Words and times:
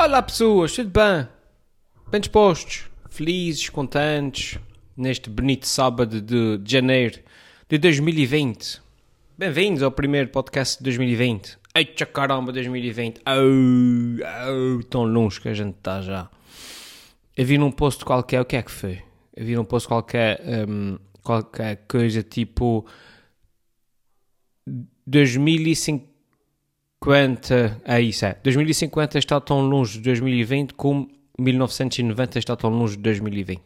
Olá 0.00 0.22
pessoas, 0.22 0.72
tudo 0.72 0.90
bem? 0.90 1.26
Bem 2.08 2.20
dispostos? 2.20 2.84
Felizes, 3.10 3.68
contentes? 3.68 4.56
Neste 4.96 5.28
bonito 5.28 5.66
sábado 5.66 6.22
de, 6.22 6.60
janeiro 6.64 7.18
de 7.68 7.78
2020. 7.78 8.80
Bem-vindos 9.36 9.82
ao 9.82 9.90
primeiro 9.90 10.28
podcast 10.28 10.78
de 10.78 10.84
2020. 10.84 11.58
Eita 11.74 12.06
caramba, 12.06 12.52
2020. 12.52 13.22
Oh, 13.26 14.78
oh, 14.78 14.84
tão 14.84 15.02
longe 15.02 15.40
que 15.40 15.48
a 15.48 15.54
gente 15.54 15.74
está 15.74 16.00
já. 16.00 16.30
Eu 17.36 17.44
vi 17.44 17.58
num 17.58 17.72
post 17.72 18.04
qualquer, 18.04 18.40
o 18.40 18.44
que 18.44 18.54
é 18.54 18.62
que 18.62 18.70
foi? 18.70 19.02
Eu 19.34 19.44
vi 19.44 19.56
num 19.56 19.64
post 19.64 19.88
qualquer, 19.88 20.40
um, 20.68 20.96
qualquer 21.24 21.84
coisa 21.88 22.22
tipo 22.22 22.86
2050, 25.08 26.17
é 27.84 28.00
isso, 28.00 28.24
é. 28.24 28.36
2050 28.42 29.18
está 29.18 29.40
tão 29.40 29.60
longe 29.60 29.98
de 29.98 30.04
2020 30.04 30.74
como 30.74 31.10
1990 31.38 32.38
está 32.38 32.56
tão 32.56 32.70
longe 32.70 32.96
de 32.96 33.02
2020. 33.02 33.62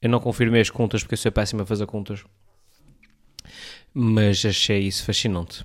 Eu 0.00 0.10
não 0.10 0.18
confirmei 0.18 0.60
as 0.60 0.70
contas 0.70 1.02
porque 1.02 1.14
eu 1.14 1.18
sou 1.18 1.30
péssimo 1.30 1.62
a 1.62 1.66
fazer 1.66 1.86
contas. 1.86 2.24
Mas 3.94 4.44
achei 4.44 4.80
isso 4.80 5.04
fascinante. 5.04 5.64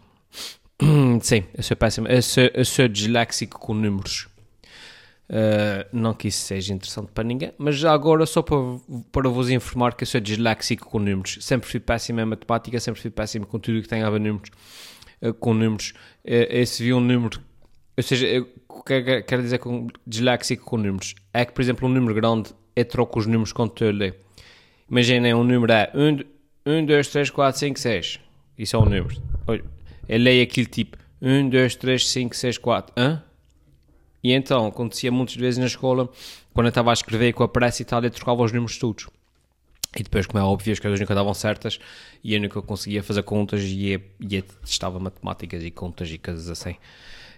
Sim, 1.22 1.46
eu 1.56 1.64
sou 1.64 1.76
péssimo. 1.78 2.08
Eu 2.08 2.22
sou, 2.22 2.44
eu 2.54 2.66
sou 2.66 2.88
disléxico 2.88 3.60
com 3.60 3.74
números. 3.74 4.28
Uh, 5.30 5.84
não 5.92 6.14
que 6.14 6.30
isso 6.30 6.46
seja 6.46 6.74
interessante 6.74 7.12
para 7.12 7.24
ninguém, 7.26 7.52
mas 7.58 7.76
já 7.76 7.92
agora 7.92 8.26
só 8.26 8.42
para, 8.42 8.56
para 9.12 9.28
vos 9.28 9.50
informar 9.50 9.94
que 9.94 10.04
eu 10.04 10.08
sou 10.08 10.22
disléxico 10.22 10.88
com 10.88 11.00
números. 11.00 11.40
Sempre 11.42 11.70
fui 11.70 11.80
péssimo 11.82 12.22
em 12.22 12.26
matemática, 12.26 12.80
sempre 12.80 13.02
fui 13.02 13.12
péssimo 13.12 13.46
com 13.46 13.60
tudo 13.60 13.82
que 13.82 13.90
tem 13.90 14.04
a 14.04 14.10
ver 14.10 14.22
números, 14.22 14.50
com 15.40 15.54
números. 15.54 15.94
Uh, 16.24 16.48
esse 16.50 16.84
viu 16.84 16.98
um 16.98 17.02
número, 17.02 17.40
ou 17.96 18.04
seja, 18.04 18.46
o 18.70 18.84
que 18.84 18.94
é 18.94 19.22
quero 19.22 19.42
dizer 19.42 19.58
com 19.60 19.88
disléxico 20.06 20.66
com 20.66 20.78
números? 20.78 21.16
É 21.34 21.46
que, 21.46 21.54
por 21.54 21.62
exemplo, 21.62 21.88
um 21.88 21.92
número 21.92 22.14
grande, 22.14 22.54
eu 22.76 22.86
troco 22.86 23.20
os 23.20 23.26
números 23.26 23.52
quando 23.52 23.72
estou 23.72 23.88
a 23.88 23.92
ler. 23.92 24.16
Imaginem, 24.90 25.34
um 25.34 25.44
número 25.44 25.72
é 25.74 25.92
1, 26.66 26.86
2, 26.86 27.08
3, 27.08 27.30
4, 27.30 27.60
5, 27.60 27.80
6. 27.80 28.20
Isso 28.58 28.76
é 28.76 28.80
um 28.80 28.84
número. 28.84 29.22
Eu 30.08 30.20
leio 30.20 30.44
aquele 30.44 30.68
tipo 30.68 30.98
1, 31.22 31.50
2, 31.50 31.76
3, 31.76 32.10
5, 32.10 32.36
6, 32.36 32.58
4. 32.58 32.94
Hã? 32.96 33.24
E 34.24 34.34
então, 34.34 34.68
acontecia 34.68 35.12
muitas 35.12 35.36
vezes 35.36 35.58
na 35.58 35.66
escola, 35.66 36.10
quando 36.54 36.68
eu 36.68 36.70
estava 36.70 36.92
a 36.92 36.94
escrever 36.94 37.34
com 37.34 37.44
a 37.44 37.48
pressa 37.48 37.82
e 37.82 37.86
tal, 37.86 38.04
eu 38.04 38.10
trocava 38.10 38.44
os 38.44 38.52
números 38.52 38.78
todos. 38.78 39.08
E 39.98 40.04
depois, 40.04 40.28
como 40.28 40.40
é 40.40 40.46
óbvio, 40.46 40.74
as 40.74 40.80
coisas 40.80 41.00
nunca 41.00 41.16
davam 41.16 41.34
certas 41.34 41.80
e 42.24 42.36
eu 42.36 42.42
nunca 42.42 42.62
conseguia 42.62 43.02
fazer 43.02 43.24
contas 43.24 43.62
e 43.64 43.90
eu, 43.90 44.02
e 44.20 44.36
eu 44.36 44.44
testava 44.64 45.00
matemáticas 45.00 45.64
e 45.64 45.72
contas 45.72 46.10
e 46.10 46.18
coisas 46.18 46.50
assim. 46.50 46.76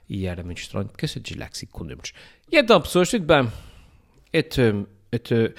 E 0.09 0.25
era 0.25 0.43
muito 0.43 0.59
estranho, 0.59 0.87
porque 0.87 1.05
eu 1.05 1.09
sou 1.09 1.21
disléxico 1.21 1.71
com 1.71 1.83
números. 1.83 2.13
E 2.51 2.57
então, 2.57 2.81
pessoas, 2.81 3.09
tudo 3.09 3.25
bem? 3.25 3.49
Eu 4.33 4.41
estou... 4.41 5.53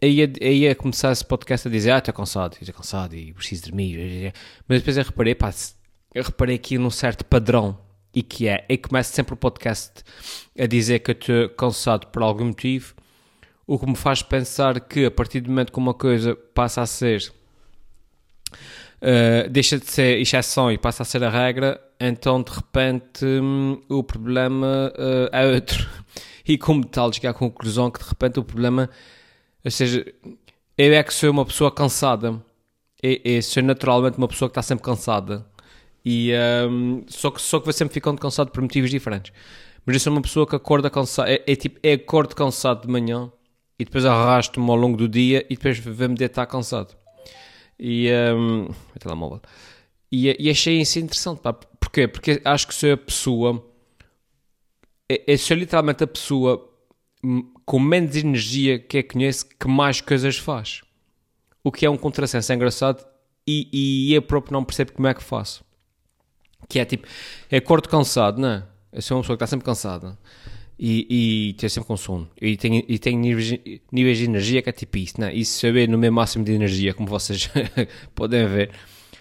Eu 0.00 0.08
ia, 0.08 0.30
ia 0.40 0.74
começar 0.74 1.10
esse 1.10 1.24
podcast 1.24 1.66
a 1.66 1.70
dizer, 1.70 1.90
ah, 1.90 1.98
estou 1.98 2.14
cansado, 2.14 2.56
estou 2.60 2.74
cansado 2.74 3.14
e 3.14 3.32
preciso 3.32 3.64
dormir. 3.64 4.32
Mas 4.66 4.78
depois 4.78 4.96
eu 4.96 5.04
reparei, 5.04 5.34
pá, 5.34 5.52
eu 6.14 6.22
reparei 6.22 6.56
aqui 6.56 6.78
num 6.78 6.90
certo 6.90 7.24
padrão 7.24 7.78
e 8.14 8.22
que 8.22 8.48
é, 8.48 8.64
eu 8.68 8.78
começo 8.78 9.12
sempre 9.12 9.34
o 9.34 9.36
podcast 9.36 10.02
a 10.58 10.66
dizer 10.66 11.00
que 11.00 11.12
estou 11.12 11.48
cansado 11.50 12.06
por 12.08 12.22
algum 12.22 12.46
motivo, 12.46 12.94
o 13.68 13.78
que 13.78 13.86
me 13.86 13.94
faz 13.94 14.22
pensar 14.22 14.80
que 14.80 15.04
a 15.04 15.10
partir 15.10 15.40
do 15.40 15.50
momento 15.50 15.70
que 15.70 15.78
uma 15.78 15.92
coisa 15.92 16.34
passa 16.34 16.80
a 16.80 16.86
ser, 16.86 17.30
uh, 19.02 19.48
deixa 19.50 19.78
de 19.78 19.84
ser 19.84 20.18
exceção 20.18 20.72
e 20.72 20.78
passa 20.78 21.02
a 21.02 21.06
ser 21.06 21.22
a 21.22 21.28
regra, 21.28 21.78
então 22.00 22.42
de 22.42 22.50
repente 22.50 23.26
hum, 23.26 23.78
o 23.86 24.02
problema 24.02 24.90
uh, 24.96 25.36
é 25.36 25.46
outro. 25.54 25.86
E 26.46 26.56
como 26.56 26.82
tal, 26.82 27.12
chegar 27.12 27.30
à 27.30 27.34
conclusão 27.34 27.90
que 27.90 28.02
de 28.02 28.08
repente 28.08 28.40
o 28.40 28.42
problema, 28.42 28.88
ou 29.62 29.70
seja, 29.70 30.02
eu 30.78 30.94
é 30.94 31.02
que 31.02 31.12
sou 31.12 31.30
uma 31.30 31.44
pessoa 31.44 31.70
cansada, 31.70 32.42
eu, 33.02 33.42
sou 33.42 33.62
naturalmente 33.62 34.16
uma 34.16 34.28
pessoa 34.28 34.48
que 34.48 34.52
está 34.52 34.62
sempre 34.62 34.82
cansada 34.82 35.44
e, 36.02 36.32
um, 36.70 37.04
só, 37.06 37.30
que, 37.30 37.42
só 37.42 37.60
que 37.60 37.70
sempre 37.70 37.92
ficando 37.92 38.18
cansado 38.18 38.50
por 38.50 38.62
motivos 38.62 38.88
diferentes. 38.90 39.30
Mas 39.84 39.96
eu 39.96 40.00
sou 40.00 40.10
uma 40.10 40.22
pessoa 40.22 40.46
que 40.46 40.56
acorda 40.56 40.88
cansado. 40.88 41.28
É, 41.28 41.42
é 41.46 41.54
tipo, 41.54 41.78
é 41.82 41.92
acordo 41.92 42.34
cansado 42.34 42.86
de 42.86 42.88
manhã 42.88 43.30
e 43.78 43.84
depois 43.84 44.04
arrasto-me 44.04 44.68
ao 44.68 44.76
longo 44.76 44.96
do 44.96 45.08
dia 45.08 45.46
e 45.48 45.54
depois 45.54 45.78
vou-me 45.78 46.14
deitar 46.14 46.46
cansado. 46.46 46.96
E. 47.78 48.10
Um, 48.34 48.68
telemóvel. 48.98 49.40
E, 50.10 50.34
e 50.38 50.50
achei 50.50 50.80
isso 50.80 50.98
interessante. 50.98 51.40
Pá. 51.40 51.52
Porquê? 51.52 52.08
Porque 52.08 52.40
acho 52.44 52.66
que 52.66 52.74
sou 52.74 52.92
a 52.92 52.96
pessoa. 52.96 53.64
É, 55.08 55.32
é 55.32 55.54
literalmente 55.54 56.02
a 56.02 56.06
pessoa 56.06 56.68
com 57.64 57.78
menos 57.78 58.16
energia 58.16 58.78
que 58.78 58.98
eu 58.98 59.04
conheço 59.04 59.46
que 59.48 59.68
mais 59.68 60.00
coisas 60.00 60.36
faz. 60.36 60.82
O 61.62 61.70
que 61.70 61.86
é 61.86 61.90
um 61.90 61.96
contrassenso 61.96 62.50
é 62.50 62.54
engraçado 62.54 63.04
e, 63.46 63.68
e 64.10 64.14
eu 64.14 64.22
próprio 64.22 64.52
não 64.52 64.64
percebo 64.64 64.92
como 64.92 65.08
é 65.08 65.14
que 65.14 65.22
faço. 65.22 65.64
Que 66.68 66.78
é 66.80 66.84
tipo, 66.84 67.06
é 67.50 67.56
acordo 67.56 67.88
cansado, 67.88 68.40
não 68.40 68.48
é? 68.48 68.64
Eu 68.92 69.02
sou 69.02 69.16
uma 69.16 69.22
pessoa 69.22 69.36
que 69.36 69.44
está 69.44 69.46
sempre 69.46 69.64
cansada 69.64 70.18
e, 70.78 71.48
e 71.50 71.52
tem 71.54 71.68
sempre 71.68 71.88
com 71.88 71.96
sono. 71.96 72.28
E 72.40 72.56
tem, 72.56 72.84
e 72.86 72.98
tem 72.98 73.16
níveis, 73.16 73.58
níveis 73.90 74.18
de 74.18 74.24
energia 74.24 74.62
que 74.62 74.68
é 74.68 74.72
tipo 74.72 74.96
isso, 74.98 75.20
não 75.20 75.26
é? 75.26 75.34
Isso 75.34 75.58
saber 75.58 75.88
no 75.88 75.98
meu 75.98 76.12
máximo 76.12 76.44
de 76.44 76.52
energia, 76.52 76.94
como 76.94 77.08
vocês 77.08 77.50
podem 78.14 78.46
ver. 78.46 78.70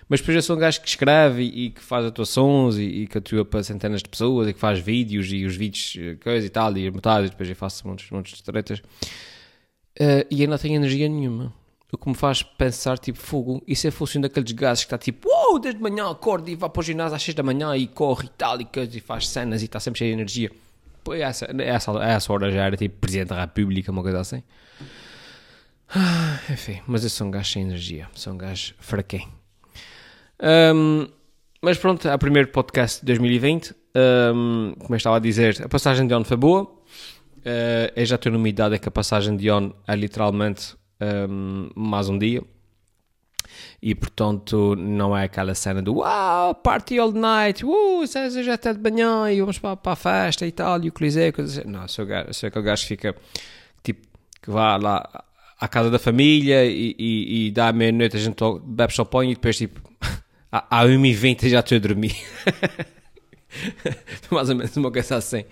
Mas 0.09 0.21
depois 0.21 0.35
eu 0.35 0.41
sou 0.41 0.55
um 0.55 0.59
gajo 0.59 0.81
que 0.81 0.87
escreve 0.87 1.43
e, 1.43 1.65
e 1.65 1.69
que 1.71 1.81
faz 1.81 2.05
atuações 2.05 2.77
e, 2.77 2.83
e, 2.83 3.07
que 3.07 3.17
atua 3.17 3.43
para 3.43 3.63
centenas 3.63 4.01
de 4.01 4.09
pessoas 4.09 4.47
e 4.47 4.53
que 4.53 4.59
faz 4.59 4.79
vídeos 4.79 5.31
e 5.31 5.43
os 5.43 5.55
vídeos, 5.55 5.97
eh, 5.99 6.15
coisa 6.15 6.45
e 6.45 6.49
tal, 6.49 6.77
e 6.77 6.89
metade, 6.89 7.27
e 7.27 7.29
depois 7.29 7.49
eu 7.49 7.55
faço 7.55 7.85
muitos, 7.85 8.09
muitos 8.09 8.33
de 8.33 8.43
tretas. 8.43 8.79
Uh, 9.99 10.23
e 10.29 10.43
eu 10.43 10.47
não 10.47 10.57
tenho 10.57 10.75
energia 10.75 11.09
nenhuma 11.09 11.53
o 11.91 11.97
que 11.97 12.09
me 12.09 12.15
faz 12.15 12.43
pensar, 12.43 12.97
tipo, 12.99 13.17
fogo, 13.17 13.63
isso 13.65 13.87
é 13.87 13.91
função 13.91 14.21
daqueles 14.21 14.51
gajos 14.51 14.83
que 14.83 14.87
está 14.87 14.97
tipo, 14.97 15.29
uou, 15.29 15.57
desde 15.57 15.81
manhã 15.81 16.11
acorda 16.11 16.51
e 16.51 16.55
vai 16.55 16.69
para 16.69 16.79
o 16.79 16.83
ginásio 16.83 17.15
às 17.15 17.23
6 17.23 17.35
da 17.35 17.43
manhã 17.43 17.75
e 17.77 17.87
corre 17.87 18.25
e 18.25 18.29
tal, 18.29 18.59
e, 18.59 18.65
coisa, 18.65 18.97
e 18.97 18.99
faz 18.99 19.27
cenas 19.29 19.61
e 19.61 19.65
está 19.65 19.79
sempre 19.79 19.99
cheio 19.99 20.09
de 20.11 20.21
energia. 20.21 20.51
Essa, 21.13 21.47
essa, 21.59 21.91
essa 22.03 22.33
hora 22.33 22.51
já 22.51 22.65
era 22.65 22.77
tipo 22.77 22.99
Presidente 22.99 23.29
da 23.29 23.41
República, 23.41 23.91
uma 23.91 24.01
coisa 24.01 24.19
assim. 24.19 24.43
Ah, 25.89 26.39
enfim, 26.49 26.81
mas 26.85 27.03
eu 27.03 27.09
sou 27.09 27.27
um 27.27 27.31
gajo 27.31 27.51
sem 27.51 27.63
energia, 27.63 28.07
sou 28.13 28.33
um 28.33 28.37
gajo 28.37 28.73
fraquém. 28.79 29.27
Um, 30.41 31.07
mas 31.61 31.77
pronto, 31.77 32.07
é 32.07 32.13
o 32.13 32.19
primeiro 32.19 32.49
podcast 32.49 32.99
de 32.99 33.05
2020. 33.07 33.73
Um, 33.95 34.75
como 34.77 34.93
eu 34.93 34.97
estava 34.97 35.15
a 35.15 35.19
dizer, 35.19 35.63
a 35.63 35.69
passagem 35.69 36.05
de 36.05 36.13
ano 36.13 36.25
foi 36.25 36.37
boa. 36.37 36.63
Uh, 36.63 37.91
eu 37.95 38.05
já 38.05 38.15
estou 38.15 38.31
numa 38.31 38.49
idade 38.49 38.77
que 38.77 38.87
a 38.87 38.91
passagem 38.91 39.35
de 39.35 39.47
ano 39.47 39.75
é 39.87 39.95
literalmente 39.95 40.75
um, 41.29 41.69
mais 41.75 42.09
um 42.09 42.17
dia. 42.17 42.43
E 43.81 43.93
portanto 43.95 44.75
não 44.75 45.15
é 45.15 45.25
aquela 45.25 45.53
cena 45.55 45.81
do 45.81 45.95
wow, 45.95 46.53
party 46.55 46.99
all 46.99 47.11
night, 47.11 47.65
uh, 47.65 48.05
já 48.43 48.53
até 48.53 48.73
de 48.73 48.79
manhã 48.79 49.31
e 49.31 49.39
vamos 49.39 49.59
para, 49.59 49.75
para 49.75 49.93
a 49.93 49.95
festa 49.95 50.45
e 50.45 50.51
tal, 50.51 50.83
e 50.83 50.89
o 50.89 50.91
coliseu, 50.91 51.31
coisas 51.33 51.57
assim. 51.57 51.69
Não, 51.69 51.87
sou, 51.87 52.05
sou 52.31 52.47
aquele 52.47 52.65
gajo 52.65 52.81
que 52.83 52.87
fica 52.87 53.15
tipo 53.83 54.07
que 54.41 54.49
vá 54.49 54.77
lá 54.77 55.23
à 55.59 55.67
casa 55.67 55.89
da 55.89 55.99
família 55.99 56.65
e, 56.65 56.95
e, 56.97 57.47
e 57.47 57.51
dá 57.51 57.71
meia-noite 57.73 58.15
a 58.15 58.19
gente 58.19 58.37
bebe 58.63 58.93
champanhe 58.93 59.31
e 59.31 59.35
depois 59.35 59.57
tipo 59.57 59.81
à 60.51 60.85
1h20 60.85 61.49
já 61.49 61.59
estou 61.59 61.77
a 61.77 61.79
dormir. 61.79 62.15
mais 64.29 64.49
ou 64.49 64.55
menos 64.55 64.75
uma 64.77 64.91
coisa 64.91 65.15
assim 65.15 65.45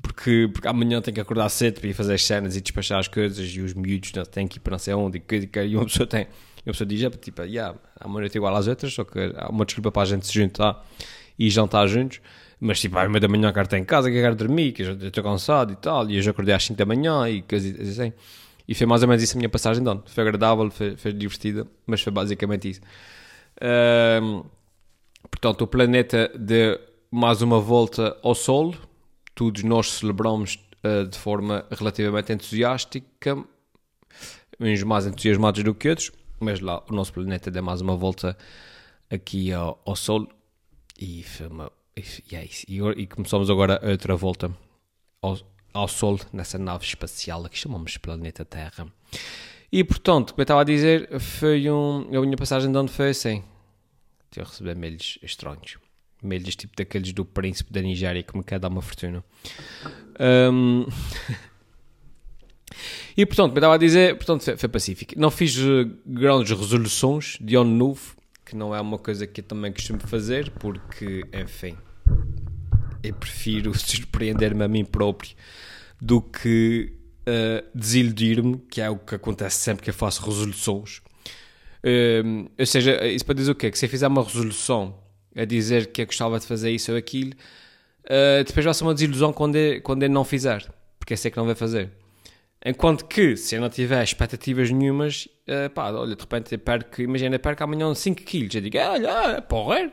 porque, 0.00 0.48
porque 0.52 0.68
amanhã 0.68 1.00
tenho 1.02 1.14
que 1.14 1.20
acordar 1.20 1.48
cedo 1.48 1.80
para 1.80 1.90
ir 1.90 1.94
fazer 1.94 2.14
as 2.14 2.24
cenas 2.24 2.56
e 2.56 2.60
despachar 2.60 2.98
as 2.98 3.08
coisas 3.08 3.46
e 3.46 3.60
os 3.60 3.74
miúdos 3.74 4.12
não, 4.12 4.24
têm 4.24 4.46
que 4.46 4.58
ir 4.58 4.60
para 4.60 4.72
não 4.72 4.78
sei 4.78 4.94
onde 4.94 5.18
e, 5.18 5.50
e 5.66 5.76
uma 5.76 5.84
pessoa 5.84 6.06
tem 6.06 6.26
uma 6.64 6.72
pessoa 6.72 6.86
diz, 6.86 7.02
é, 7.02 7.10
tipo, 7.10 7.42
yeah, 7.42 7.76
uma 8.04 8.20
noite 8.20 8.36
igual 8.36 8.54
às 8.54 8.66
outras 8.66 8.92
só 8.92 9.04
que 9.04 9.32
há 9.36 9.48
uma 9.48 9.64
desculpa 9.64 9.90
para 9.90 10.02
a 10.02 10.04
gente 10.06 10.26
se 10.26 10.32
juntar 10.32 10.84
e 11.38 11.50
jantar 11.50 11.86
juntos 11.88 12.20
mas 12.60 12.80
tipo, 12.80 12.96
à 12.96 13.04
uma 13.04 13.18
da 13.18 13.26
manhã 13.26 13.52
quero 13.52 13.64
estar 13.64 13.78
em 13.78 13.84
casa, 13.84 14.08
que 14.08 14.20
quero 14.20 14.36
dormir 14.36 14.72
que 14.72 14.82
eu 14.82 14.92
estou 15.08 15.24
cansado 15.24 15.72
e 15.72 15.76
tal 15.76 16.08
e 16.08 16.16
eu 16.16 16.22
já 16.22 16.30
acordei 16.30 16.54
às 16.54 16.64
5 16.64 16.78
da 16.78 16.86
manhã 16.86 17.28
e 17.28 17.42
coisas 17.42 17.98
assim. 17.98 18.12
E 18.68 18.74
foi 18.74 18.86
mais 18.86 19.02
ou 19.02 19.08
menos 19.08 19.22
isso 19.22 19.36
a 19.36 19.38
minha 19.38 19.48
passagem 19.48 19.82
de 19.82 19.90
foi 20.06 20.22
agradável, 20.22 20.70
foi, 20.70 20.96
foi 20.96 21.12
divertida 21.12 21.66
mas 21.86 22.00
foi 22.00 22.12
basicamente 22.12 22.70
isso. 22.70 22.80
Um, 24.22 24.44
portanto 25.28 25.62
o 25.62 25.66
planeta 25.66 26.30
de 26.38 26.78
mais 27.10 27.42
uma 27.42 27.60
volta 27.60 28.16
ao 28.22 28.34
Sol 28.34 28.74
todos 29.34 29.62
nós 29.62 29.90
celebramos 29.92 30.58
uh, 30.84 31.06
de 31.06 31.18
forma 31.18 31.66
relativamente 31.70 32.32
entusiástica, 32.32 33.36
uns 34.60 34.82
mais 34.82 35.06
entusiasmados 35.06 35.62
do 35.64 35.74
que 35.74 35.88
outros, 35.88 36.12
mas 36.42 36.60
lá 36.60 36.82
o 36.90 36.92
nosso 36.92 37.12
planeta 37.12 37.50
dá 37.50 37.62
mais 37.62 37.80
uma 37.80 37.96
volta 37.96 38.36
aqui 39.08 39.52
ao, 39.52 39.80
ao 39.86 39.94
Sol 39.94 40.28
e, 40.98 41.24
e, 41.96 42.36
é 42.36 42.44
isso. 42.44 42.66
E, 42.68 42.80
e, 43.02 43.06
começamos 43.06 43.48
agora 43.48 43.80
outra 43.82 44.16
volta 44.16 44.50
ao, 45.20 45.38
ao 45.72 45.88
Sol 45.88 46.18
nessa 46.32 46.58
nave 46.58 46.84
espacial 46.84 47.48
que 47.48 47.56
chamamos 47.56 47.96
planeta 47.96 48.44
Terra. 48.44 48.86
E 49.70 49.84
portanto, 49.84 50.32
como 50.32 50.40
eu 50.40 50.44
estava 50.44 50.60
a 50.60 50.64
dizer, 50.64 51.18
foi 51.18 51.70
um, 51.70 52.08
a 52.16 52.20
minha 52.20 52.36
passagem 52.36 52.70
de 52.70 52.76
onde 52.76 52.92
foi 52.92 53.10
assim. 53.10 53.42
A 54.36 54.40
receber 54.42 54.74
mails 54.74 55.18
estranhos. 55.22 55.78
mails 56.22 56.56
tipo 56.56 56.74
daqueles 56.76 57.12
do 57.12 57.24
príncipe 57.24 57.72
da 57.72 57.80
Nigéria 57.80 58.22
que 58.22 58.36
me 58.36 58.42
quer 58.42 58.58
dar 58.58 58.68
uma 58.68 58.82
fortuna. 58.82 59.24
Um... 60.18 60.86
e 63.16 63.26
portanto, 63.26 63.52
me 63.52 63.58
estava 63.58 63.74
a 63.74 63.78
dizer, 63.78 64.16
portanto, 64.16 64.56
foi, 64.56 64.68
pacífico. 64.68 65.14
Não 65.16 65.30
fiz 65.30 65.56
uh, 65.58 65.90
grandes 66.06 66.56
resoluções 66.56 67.36
de 67.40 67.56
ano 67.56 67.70
novo, 67.70 68.16
que 68.44 68.56
não 68.56 68.74
é 68.74 68.80
uma 68.80 68.98
coisa 68.98 69.26
que 69.26 69.40
eu 69.40 69.44
também 69.44 69.72
costumo 69.72 70.00
fazer, 70.00 70.50
porque, 70.58 71.24
enfim, 71.32 71.76
eu 73.02 73.14
prefiro 73.14 73.72
surpreender-me 73.78 74.64
a 74.64 74.68
mim 74.68 74.84
próprio 74.84 75.32
do 76.00 76.20
que 76.20 76.92
uh, 77.22 77.66
desiludir-me, 77.74 78.58
que 78.70 78.80
é 78.80 78.90
o 78.90 78.96
que 78.96 79.14
acontece 79.14 79.56
sempre 79.56 79.84
que 79.84 79.90
eu 79.90 79.94
faço 79.94 80.24
resoluções. 80.24 81.00
Uh, 81.84 82.50
ou 82.58 82.66
seja, 82.66 83.04
isso 83.06 83.24
para 83.24 83.34
dizer 83.34 83.50
o 83.50 83.54
quê? 83.54 83.70
Que 83.70 83.78
se 83.78 83.86
eu 83.86 83.90
fizer 83.90 84.06
uma 84.06 84.22
resolução 84.22 84.98
a 85.34 85.44
dizer 85.44 85.88
que 85.88 86.02
eu 86.02 86.06
gostava 86.06 86.38
de 86.38 86.46
fazer 86.46 86.70
isso 86.70 86.92
ou 86.92 86.98
aquilo, 86.98 87.32
uh, 88.04 88.44
depois 88.44 88.64
vai 88.64 88.74
ser 88.74 88.84
uma 88.84 88.94
desilusão 88.94 89.32
quando 89.32 89.56
eu, 89.56 89.82
quando 89.82 90.02
eu 90.02 90.10
não 90.10 90.24
fizer, 90.24 90.68
porque 90.98 91.14
eu 91.14 91.16
sei 91.16 91.30
que 91.30 91.36
não 91.36 91.46
vai 91.46 91.54
fazer. 91.54 91.90
Enquanto 92.64 93.06
que, 93.06 93.36
se 93.36 93.56
eu 93.56 93.60
não 93.60 93.68
tiver 93.68 94.02
expectativas 94.04 94.70
nenhumas, 94.70 95.26
uh, 95.48 95.68
pá, 95.70 95.90
olha, 95.90 96.14
de 96.14 96.20
repente 96.20 96.54
eu 96.54 96.58
perco, 96.60 97.02
imagina, 97.02 97.34
eu 97.34 97.40
perco 97.40 97.64
amanhã 97.64 97.92
5 97.92 98.22
quilos, 98.22 98.54
eu 98.54 98.60
digo, 98.60 98.78
olha, 98.78 99.42
porra, 99.42 99.92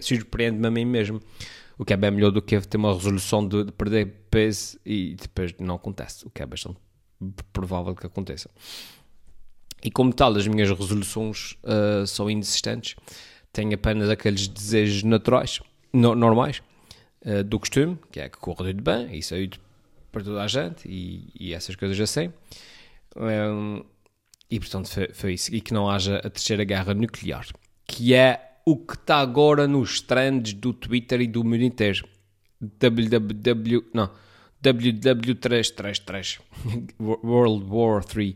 surpreende-me 0.00 0.66
a 0.66 0.70
mim 0.70 0.84
mesmo. 0.84 1.20
O 1.78 1.84
que 1.84 1.92
é 1.92 1.96
bem 1.96 2.10
melhor 2.10 2.30
do 2.30 2.42
que 2.42 2.60
ter 2.60 2.76
uma 2.76 2.92
resolução 2.92 3.46
de, 3.46 3.64
de 3.64 3.72
perder 3.72 4.06
peso 4.30 4.78
e 4.84 5.16
depois 5.20 5.54
não 5.58 5.76
acontece, 5.76 6.26
o 6.26 6.30
que 6.30 6.42
é 6.42 6.46
bastante 6.46 6.78
provável 7.52 7.94
que 7.94 8.06
aconteça. 8.06 8.50
E 9.82 9.90
como 9.90 10.12
tal, 10.12 10.34
as 10.34 10.46
minhas 10.46 10.70
resoluções 10.70 11.56
uh, 11.62 12.06
são 12.06 12.30
inexistentes. 12.30 12.96
Tenho 13.52 13.74
apenas 13.74 14.08
aqueles 14.08 14.48
desejos 14.48 15.02
naturais, 15.02 15.60
no, 15.92 16.14
normais, 16.14 16.62
uh, 17.24 17.44
do 17.44 17.60
costume, 17.60 17.98
que 18.10 18.18
é 18.18 18.28
que 18.28 18.38
corra 18.38 18.64
tudo 18.64 18.82
bem, 18.82 19.16
e 19.16 19.22
saúde 19.22 19.60
para 20.14 20.24
toda 20.24 20.42
a 20.42 20.46
gente, 20.46 20.88
e, 20.88 21.30
e 21.38 21.52
essas 21.52 21.76
coisas 21.76 22.00
assim. 22.00 22.32
Um, 23.16 23.84
e 24.50 24.58
portanto 24.58 24.88
foi, 24.88 25.08
foi, 25.12 25.34
isso. 25.34 25.54
E 25.54 25.60
que 25.60 25.74
não 25.74 25.90
haja 25.90 26.18
a 26.18 26.30
terceira 26.30 26.64
guerra 26.64 26.94
nuclear, 26.94 27.46
que 27.86 28.14
é 28.14 28.54
o 28.64 28.76
que 28.76 28.94
está 28.94 29.18
agora 29.18 29.66
nos 29.68 30.00
trends 30.00 30.54
do 30.54 30.72
Twitter 30.72 31.20
e 31.20 31.26
do 31.26 31.44
mundo 31.44 31.62
inteiro. 31.62 32.06
www. 32.60 33.84
Não. 33.92 34.10
WW333. 34.62 36.40
World 36.98 37.66
War 37.68 38.02
3. 38.02 38.34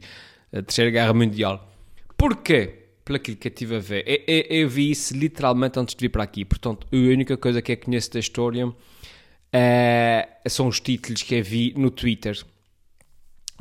A 0.52 0.62
Terceira 0.62 0.90
Guerra 0.90 1.14
Mundial. 1.14 1.72
Porquê? 2.16 2.74
Pelo 3.04 3.16
aquilo 3.16 3.38
que 3.38 3.48
eu 3.48 3.50
estive 3.50 3.76
a 3.76 3.78
ver. 3.78 4.04
Eu, 4.06 4.22
eu, 4.26 4.44
eu, 4.62 4.68
vi 4.68 4.90
isso 4.90 5.16
literalmente 5.16 5.78
antes 5.78 5.94
de 5.94 6.00
vir 6.00 6.10
para 6.10 6.22
aqui. 6.22 6.44
Portanto, 6.44 6.86
a 6.92 6.96
única 6.96 7.36
coisa 7.38 7.62
que 7.62 7.72
eu 7.72 7.76
conheço 7.78 8.12
da 8.12 8.20
história 8.20 8.70
é, 9.52 10.28
são 10.48 10.68
os 10.68 10.80
títulos 10.80 11.22
que 11.22 11.40
vi 11.42 11.74
no 11.76 11.90
Twitter. 11.90 12.38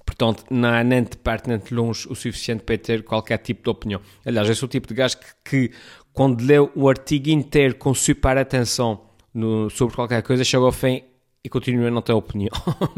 Portanto, 0.06 0.46
não 0.50 0.74
é 0.74 0.84
nem 0.84 1.04
de 1.04 1.18
perto 1.18 1.50
nem 1.50 1.60
de 1.60 1.74
longe 1.74 2.08
o 2.08 2.16
suficiente 2.16 2.64
para 2.64 2.78
ter 2.78 3.04
qualquer 3.04 3.38
tipo 3.40 3.64
de 3.64 3.70
opinião. 3.70 4.02
Aliás, 4.26 4.48
eu 4.48 4.56
sou 4.56 4.68
o 4.68 4.70
tipo 4.70 4.88
de 4.88 4.94
gajo 4.94 5.18
que, 5.18 5.26
que 5.44 5.72
quando 6.14 6.42
leu 6.42 6.72
o 6.76 6.90
artigo 6.90 7.30
inteiro 7.30 7.76
com 7.76 7.94
super 7.94 8.38
atenção 8.38 9.02
no, 9.34 9.70
sobre 9.70 9.96
qualquer 9.96 10.24
coisa, 10.24 10.44
chega 10.44 10.64
ao 10.64 10.72
fim 10.72 11.04
e 11.44 11.50
continua 11.50 11.90
a 11.90 11.92
não 11.92 12.02
ter 12.02 12.14
opinião. 12.14 12.52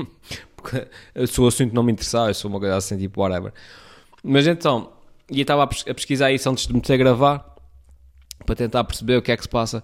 Porque 0.56 0.88
se 1.28 1.42
o 1.42 1.48
assunto 1.48 1.74
não 1.74 1.84
me 1.84 1.92
interessar, 1.92 2.30
eu 2.30 2.34
sou 2.34 2.50
uma 2.50 2.60
coisa 2.60 2.76
assim, 2.76 2.98
tipo, 2.98 3.22
whatever. 3.22 3.54
Mas 4.24 4.46
então, 4.46 4.92
e 5.30 5.40
eu 5.40 5.42
estava 5.42 5.64
a 5.64 5.68
pesquisar 5.68 6.32
isso 6.32 6.50
antes 6.50 6.68
de 6.68 6.74
me 6.74 6.82
ter 6.82 6.94
a 6.94 6.98
gravar, 6.98 7.56
para 8.46 8.56
tentar 8.56 8.84
perceber 8.84 9.18
o 9.18 9.22
que 9.22 9.32
é 9.32 9.38
que 9.38 9.44
se 9.44 9.50
passa. 9.50 9.84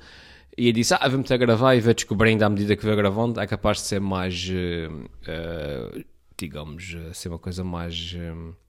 E 0.57 0.67
eu 0.67 0.73
disse, 0.73 0.93
ah, 0.93 1.09
ter 1.25 1.33
a 1.33 1.37
gravar 1.37 1.75
e 1.75 1.81
vou 1.81 1.93
descobrindo 1.93 2.45
à 2.45 2.49
medida 2.49 2.75
que 2.75 2.85
vou 2.85 2.95
gravando, 2.95 3.39
é 3.39 3.47
capaz 3.47 3.77
de 3.77 3.83
ser 3.83 3.99
mais, 3.99 4.47
uh, 4.49 4.93
uh, 4.93 6.05
digamos, 6.37 6.93
uh, 6.93 7.13
ser 7.13 7.27
uma 7.27 7.39
coisa 7.39 7.63
mais... 7.63 8.15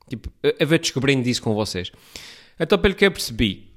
tipo, 0.09 0.33
eu 0.43 0.67
vou 0.67 0.79
descobrindo 0.79 1.23
disso 1.23 1.41
com 1.41 1.55
vocês. 1.55 1.93
Então, 2.59 2.77
pelo 2.77 2.95
que 2.95 3.07
eu 3.07 3.13
percebi, 3.13 3.71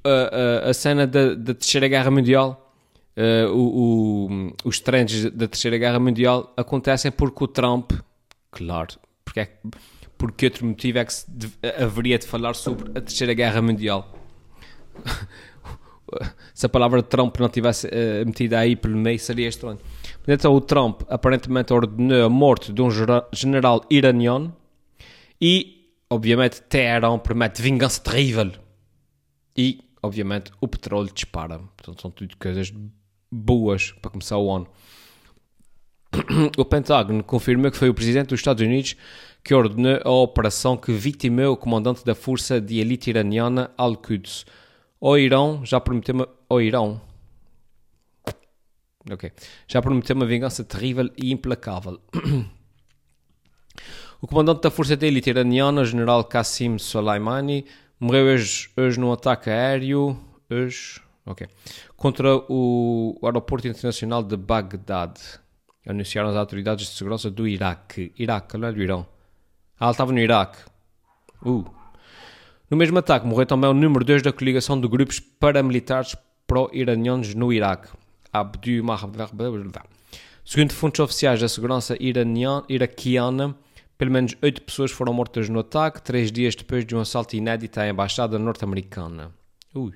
a, 0.68 0.74
cena 0.74 1.06
da, 1.06 1.36
da, 1.36 1.54
Terceira 1.54 1.88
Guerra 1.88 2.10
Mundial, 2.10 2.74
uh, 3.16 3.52
o, 3.54 4.28
o, 4.28 4.54
os 4.64 4.80
trends 4.80 5.26
da 5.32 5.48
Terceira 5.48 5.78
Guerra 5.78 6.00
Mundial 6.00 6.54
acontecem 6.58 7.12
porque 7.12 7.44
o 7.44 7.48
Trump, 7.48 7.92
claro, 8.50 8.96
porque, 9.24 9.40
é, 9.42 9.58
porque 10.18 10.46
outro 10.46 10.66
motivo 10.66 10.98
é 10.98 11.06
que 11.06 11.14
de, 11.28 11.52
haveria 11.78 12.18
de 12.18 12.26
falar 12.26 12.56
sobre 12.56 12.90
a 12.98 13.02
Terceira 13.02 13.34
Guerra 13.34 13.62
Mundial. 13.62 14.12
se 16.60 16.66
a 16.66 16.70
palavra 16.70 17.02
Trump 17.02 17.38
não 17.40 17.48
tivesse 17.48 17.88
uh, 17.88 18.26
metida 18.26 18.60
aí 18.60 18.76
pelo 18.76 18.98
meio, 18.98 19.18
seria 19.18 19.48
estranho. 19.48 19.80
Então, 20.28 20.54
o 20.54 20.60
Trump 20.60 21.04
aparentemente 21.08 21.72
ordenou 21.72 22.26
a 22.26 22.30
morte 22.30 22.74
de 22.74 22.82
um 22.82 22.90
general 23.32 23.86
iraniano 23.90 24.54
e, 25.40 25.90
obviamente, 26.10 26.62
Teherão 26.64 27.18
promete 27.18 27.62
vingança 27.62 28.02
terrível 28.02 28.52
e, 29.56 29.80
obviamente, 30.04 30.52
o 30.60 30.68
petróleo 30.68 31.10
dispara. 31.14 31.60
Portanto, 31.78 32.02
são 32.02 32.12
tudo 32.12 32.36
coisas 32.36 32.74
boas 33.32 33.94
para 33.94 34.12
começar 34.12 34.38
o 34.38 34.52
ano. 34.52 34.68
O 36.58 36.66
Pentágono 36.66 37.24
confirma 37.24 37.72
que 37.72 37.78
foi 37.78 37.88
o 37.88 37.94
presidente 37.94 38.28
dos 38.28 38.42
Estados 38.42 38.62
Unidos 38.62 38.98
que 39.46 39.54
ordenou 39.54 39.98
a 40.04 40.12
operação 40.12 40.76
que 40.76 40.92
vitimou 40.92 41.54
o 41.54 41.58
comandante 41.58 42.04
da 42.04 42.14
força 42.14 42.60
de 42.60 42.80
elite 42.80 43.10
iraniana 43.10 43.72
Al-Quds. 43.78 44.46
O 45.00 45.16
Irão 45.16 45.62
já 45.64 45.80
prometeu 45.80 46.28
uma... 46.50 46.56
O 46.56 46.62
Irão... 46.62 47.02
Ok. 49.10 49.32
Já 49.68 49.82
prometeu 49.82 50.16
uma 50.16 50.26
vingança 50.26 50.64
terrível 50.64 51.10
e 51.18 51.32
implacável. 51.32 52.00
o 54.22 54.28
comandante 54.28 54.62
da 54.62 54.70
força 54.70 54.96
de 54.96 55.08
elite 55.08 55.30
iraniana, 55.30 55.86
general 55.86 56.24
Qassim 56.26 56.78
Soleimani, 56.78 57.66
Morreu 58.00 58.28
hoje, 58.28 58.70
hoje 58.78 58.98
num 58.98 59.12
ataque 59.12 59.50
aéreo 59.50 60.18
hoje, 60.50 61.02
okay, 61.26 61.48
contra 61.98 62.34
o 62.48 63.20
aeroporto 63.22 63.68
internacional 63.68 64.24
de 64.24 64.38
Bagdad. 64.38 65.20
Anunciaram 65.86 66.30
as 66.30 66.36
autoridades 66.38 66.88
de 66.88 66.96
segurança 66.96 67.30
do 67.30 67.46
Iraque. 67.46 68.14
Iraque, 68.18 68.58
não 68.58 68.70
é 68.70 68.72
do 68.72 68.82
Irão. 68.82 69.06
Ah, 69.78 69.88
ele 69.88 69.92
estava 69.92 70.14
no 70.14 70.20
Iraque. 70.20 70.60
Uh. 71.46 71.66
No 72.70 72.78
mesmo 72.78 72.98
ataque 73.00 73.28
morreu 73.28 73.46
também 73.46 73.70
o 73.70 73.74
número 73.74 74.06
2 74.06 74.22
da 74.22 74.32
coligação 74.32 74.80
de 74.80 74.88
grupos 74.88 75.20
paramilitares 75.20 76.16
pró-iranianos 76.50 77.36
no 77.36 77.54
Iraque. 77.54 77.90
Abdu 78.34 78.84
Segundo 80.44 80.74
fontes 80.74 81.00
oficiais 81.00 81.40
da 81.40 81.48
segurança 81.48 81.96
iraniana, 82.00 82.66
iraquiana, 82.68 83.56
pelo 83.96 84.12
menos 84.12 84.36
oito 84.42 84.64
pessoas 84.64 84.90
foram 84.90 85.14
mortas 85.14 85.48
no 85.48 85.60
ataque, 85.60 86.02
três 86.02 86.32
dias 86.32 86.56
depois 86.56 86.84
de 86.84 86.96
um 86.96 87.00
assalto 87.00 87.36
inédito 87.36 87.80
à 87.80 87.88
embaixada 87.88 88.40
norte-americana. 88.40 89.32
Ui. 89.76 89.94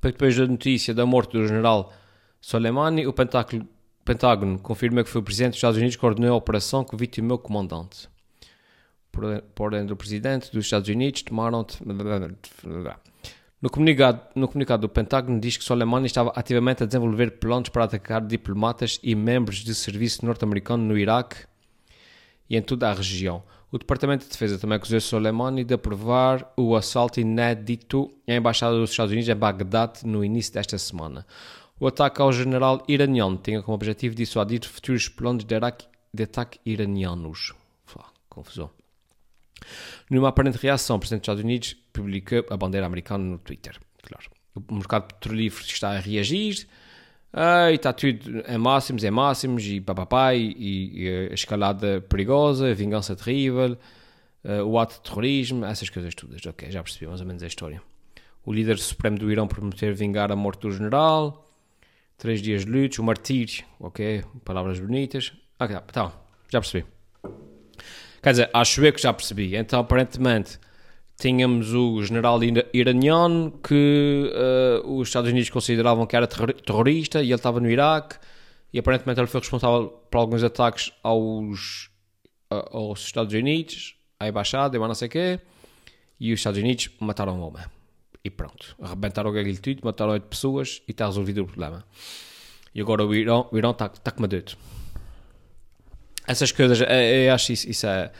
Depois 0.00 0.36
da 0.36 0.46
notícia 0.46 0.94
da 0.94 1.04
morte 1.04 1.32
do 1.32 1.46
general 1.48 1.92
Soleimani, 2.40 3.08
o 3.08 3.12
Pentágono, 3.12 4.58
confirma 4.60 5.02
que 5.02 5.10
foi 5.10 5.20
o 5.20 5.24
presidente 5.24 5.50
dos 5.52 5.58
Estados 5.58 5.78
Unidos 5.78 5.96
que 5.96 6.00
coordenou 6.00 6.34
a 6.34 6.36
operação 6.36 6.84
que 6.84 6.94
vitimou 6.94 7.36
o 7.36 7.40
comandante. 7.40 8.08
Por, 9.10 9.42
por 9.54 9.64
ordem 9.64 9.84
do 9.84 9.96
presidente 9.96 10.52
dos 10.52 10.66
Estados 10.66 10.88
Unidos, 10.88 11.22
tomaram... 11.22 11.66
No 13.60 13.68
comunicado, 13.68 14.22
no 14.34 14.48
comunicado 14.48 14.80
do 14.82 14.88
Pentágono 14.88 15.38
diz 15.38 15.58
que 15.58 15.64
Soleimani 15.64 16.06
estava 16.06 16.32
ativamente 16.34 16.82
a 16.82 16.86
desenvolver 16.86 17.32
planos 17.32 17.68
para 17.68 17.84
atacar 17.84 18.26
diplomatas 18.26 18.98
e 19.02 19.14
membros 19.14 19.58
de 19.58 19.74
serviço 19.74 20.24
norte-americano 20.24 20.82
no 20.82 20.96
Iraque 20.96 21.44
e 22.48 22.56
em 22.56 22.62
toda 22.62 22.88
a 22.88 22.94
região. 22.94 23.42
O 23.70 23.78
Departamento 23.78 24.24
de 24.24 24.30
Defesa 24.30 24.58
também 24.58 24.76
acusou 24.76 24.98
Soleimani 24.98 25.62
de 25.62 25.74
aprovar 25.74 26.50
o 26.56 26.74
assalto 26.74 27.20
inédito 27.20 28.10
à 28.26 28.32
Embaixada 28.32 28.76
dos 28.76 28.92
Estados 28.92 29.12
Unidos 29.12 29.28
em 29.28 29.36
Bagdad 29.36 30.04
no 30.04 30.24
início 30.24 30.54
desta 30.54 30.78
semana. 30.78 31.26
O 31.78 31.86
ataque 31.86 32.22
ao 32.22 32.32
general 32.32 32.82
iraniano 32.88 33.36
tinha 33.36 33.62
como 33.62 33.74
objetivo 33.74 34.14
dissuadir 34.14 34.66
futuros 34.66 35.06
planos 35.08 35.44
de, 35.44 35.54
de 36.14 36.22
ataque 36.22 36.58
iranianos. 36.64 37.52
confusão. 38.30 38.79
Numa 40.10 40.28
aparente 40.28 40.58
reação, 40.58 40.96
o 40.96 40.98
Presidente 40.98 41.20
dos 41.20 41.24
Estados 41.24 41.44
Unidos 41.44 41.76
publicou 41.92 42.44
a 42.50 42.56
bandeira 42.56 42.86
americana 42.86 43.24
no 43.24 43.38
Twitter. 43.38 43.78
Claro. 44.02 44.30
O 44.54 44.74
mercado 44.74 45.12
petrolífero 45.14 45.66
está 45.66 45.90
a 45.90 45.98
reagir, 45.98 46.66
ah, 47.32 47.70
e 47.70 47.76
está 47.76 47.92
tudo 47.92 48.42
em 48.46 48.58
máximos, 48.58 49.04
em 49.04 49.10
máximos, 49.10 49.64
e 49.64 49.80
papapá, 49.80 50.34
e, 50.34 50.52
e, 50.58 51.28
a 51.30 51.34
escalada 51.34 52.00
perigosa, 52.02 52.70
a 52.70 52.74
vingança 52.74 53.14
terrível, 53.14 53.78
uh, 54.44 54.64
o 54.64 54.78
ato 54.78 54.94
de 54.94 55.02
terrorismo, 55.02 55.64
essas 55.64 55.88
coisas 55.88 56.14
todas. 56.14 56.44
Ok, 56.44 56.70
já 56.70 56.82
percebi 56.82 57.06
mais 57.06 57.20
ou 57.20 57.26
menos 57.26 57.42
a 57.42 57.46
história. 57.46 57.80
O 58.44 58.52
líder 58.52 58.78
supremo 58.78 59.18
do 59.18 59.30
Irão 59.30 59.46
prometeu 59.46 59.94
vingar 59.94 60.32
a 60.32 60.36
morte 60.36 60.62
do 60.62 60.72
general, 60.72 61.48
três 62.18 62.42
dias 62.42 62.64
de 62.64 62.70
luto, 62.70 63.00
o 63.00 63.04
martírio, 63.04 63.64
ok, 63.78 64.24
palavras 64.44 64.80
bonitas. 64.80 65.32
Ok, 65.58 65.76
então, 65.88 66.12
já 66.48 66.60
percebi. 66.60 66.99
Quer 68.22 68.30
dizer, 68.32 68.50
acho 68.52 68.84
eu 68.84 68.92
que 68.92 69.00
já 69.00 69.12
percebi. 69.12 69.56
Então, 69.56 69.80
aparentemente, 69.80 70.58
tínhamos 71.16 71.72
o 71.74 72.02
general 72.02 72.40
iraniano 72.72 73.52
que 73.62 74.32
uh, 74.84 74.98
os 74.98 75.08
Estados 75.08 75.30
Unidos 75.30 75.50
consideravam 75.50 76.06
que 76.06 76.16
era 76.16 76.26
terrorista 76.26 77.22
e 77.22 77.26
ele 77.26 77.34
estava 77.34 77.60
no 77.60 77.70
Iraque 77.70 78.16
e 78.72 78.78
aparentemente 78.78 79.20
ele 79.20 79.26
foi 79.26 79.40
responsável 79.40 79.88
por 80.10 80.18
alguns 80.18 80.42
ataques 80.42 80.92
aos, 81.02 81.90
uh, 82.52 82.76
aos 82.76 83.00
Estados 83.00 83.34
Unidos, 83.34 83.96
à 84.18 84.28
embaixada 84.28 84.76
e 84.76 84.80
não 84.80 84.94
sei 84.94 85.08
o 85.08 85.10
quê, 85.10 85.40
e 86.18 86.32
os 86.32 86.40
Estados 86.40 86.60
Unidos 86.60 86.90
mataram 87.00 87.40
o 87.40 87.46
homem. 87.46 87.64
E 88.22 88.30
pronto, 88.30 88.76
arrebentaram 88.80 89.30
aquilo 89.30 89.58
tudo, 89.58 89.80
mataram 89.82 90.12
oito 90.12 90.26
pessoas 90.26 90.82
e 90.86 90.90
está 90.90 91.06
resolvido 91.06 91.42
o 91.42 91.46
problema. 91.46 91.84
E 92.74 92.80
agora 92.80 93.04
o 93.04 93.14
Irão, 93.14 93.48
está, 93.70 93.86
está 93.86 94.10
com 94.10 94.22
medo. 94.22 94.56
Essas 96.30 96.52
coisas, 96.52 96.80
eu, 96.80 97.34
acho 97.34 97.52
isso, 97.52 97.68
isso 97.68 97.86
é 97.86 98.10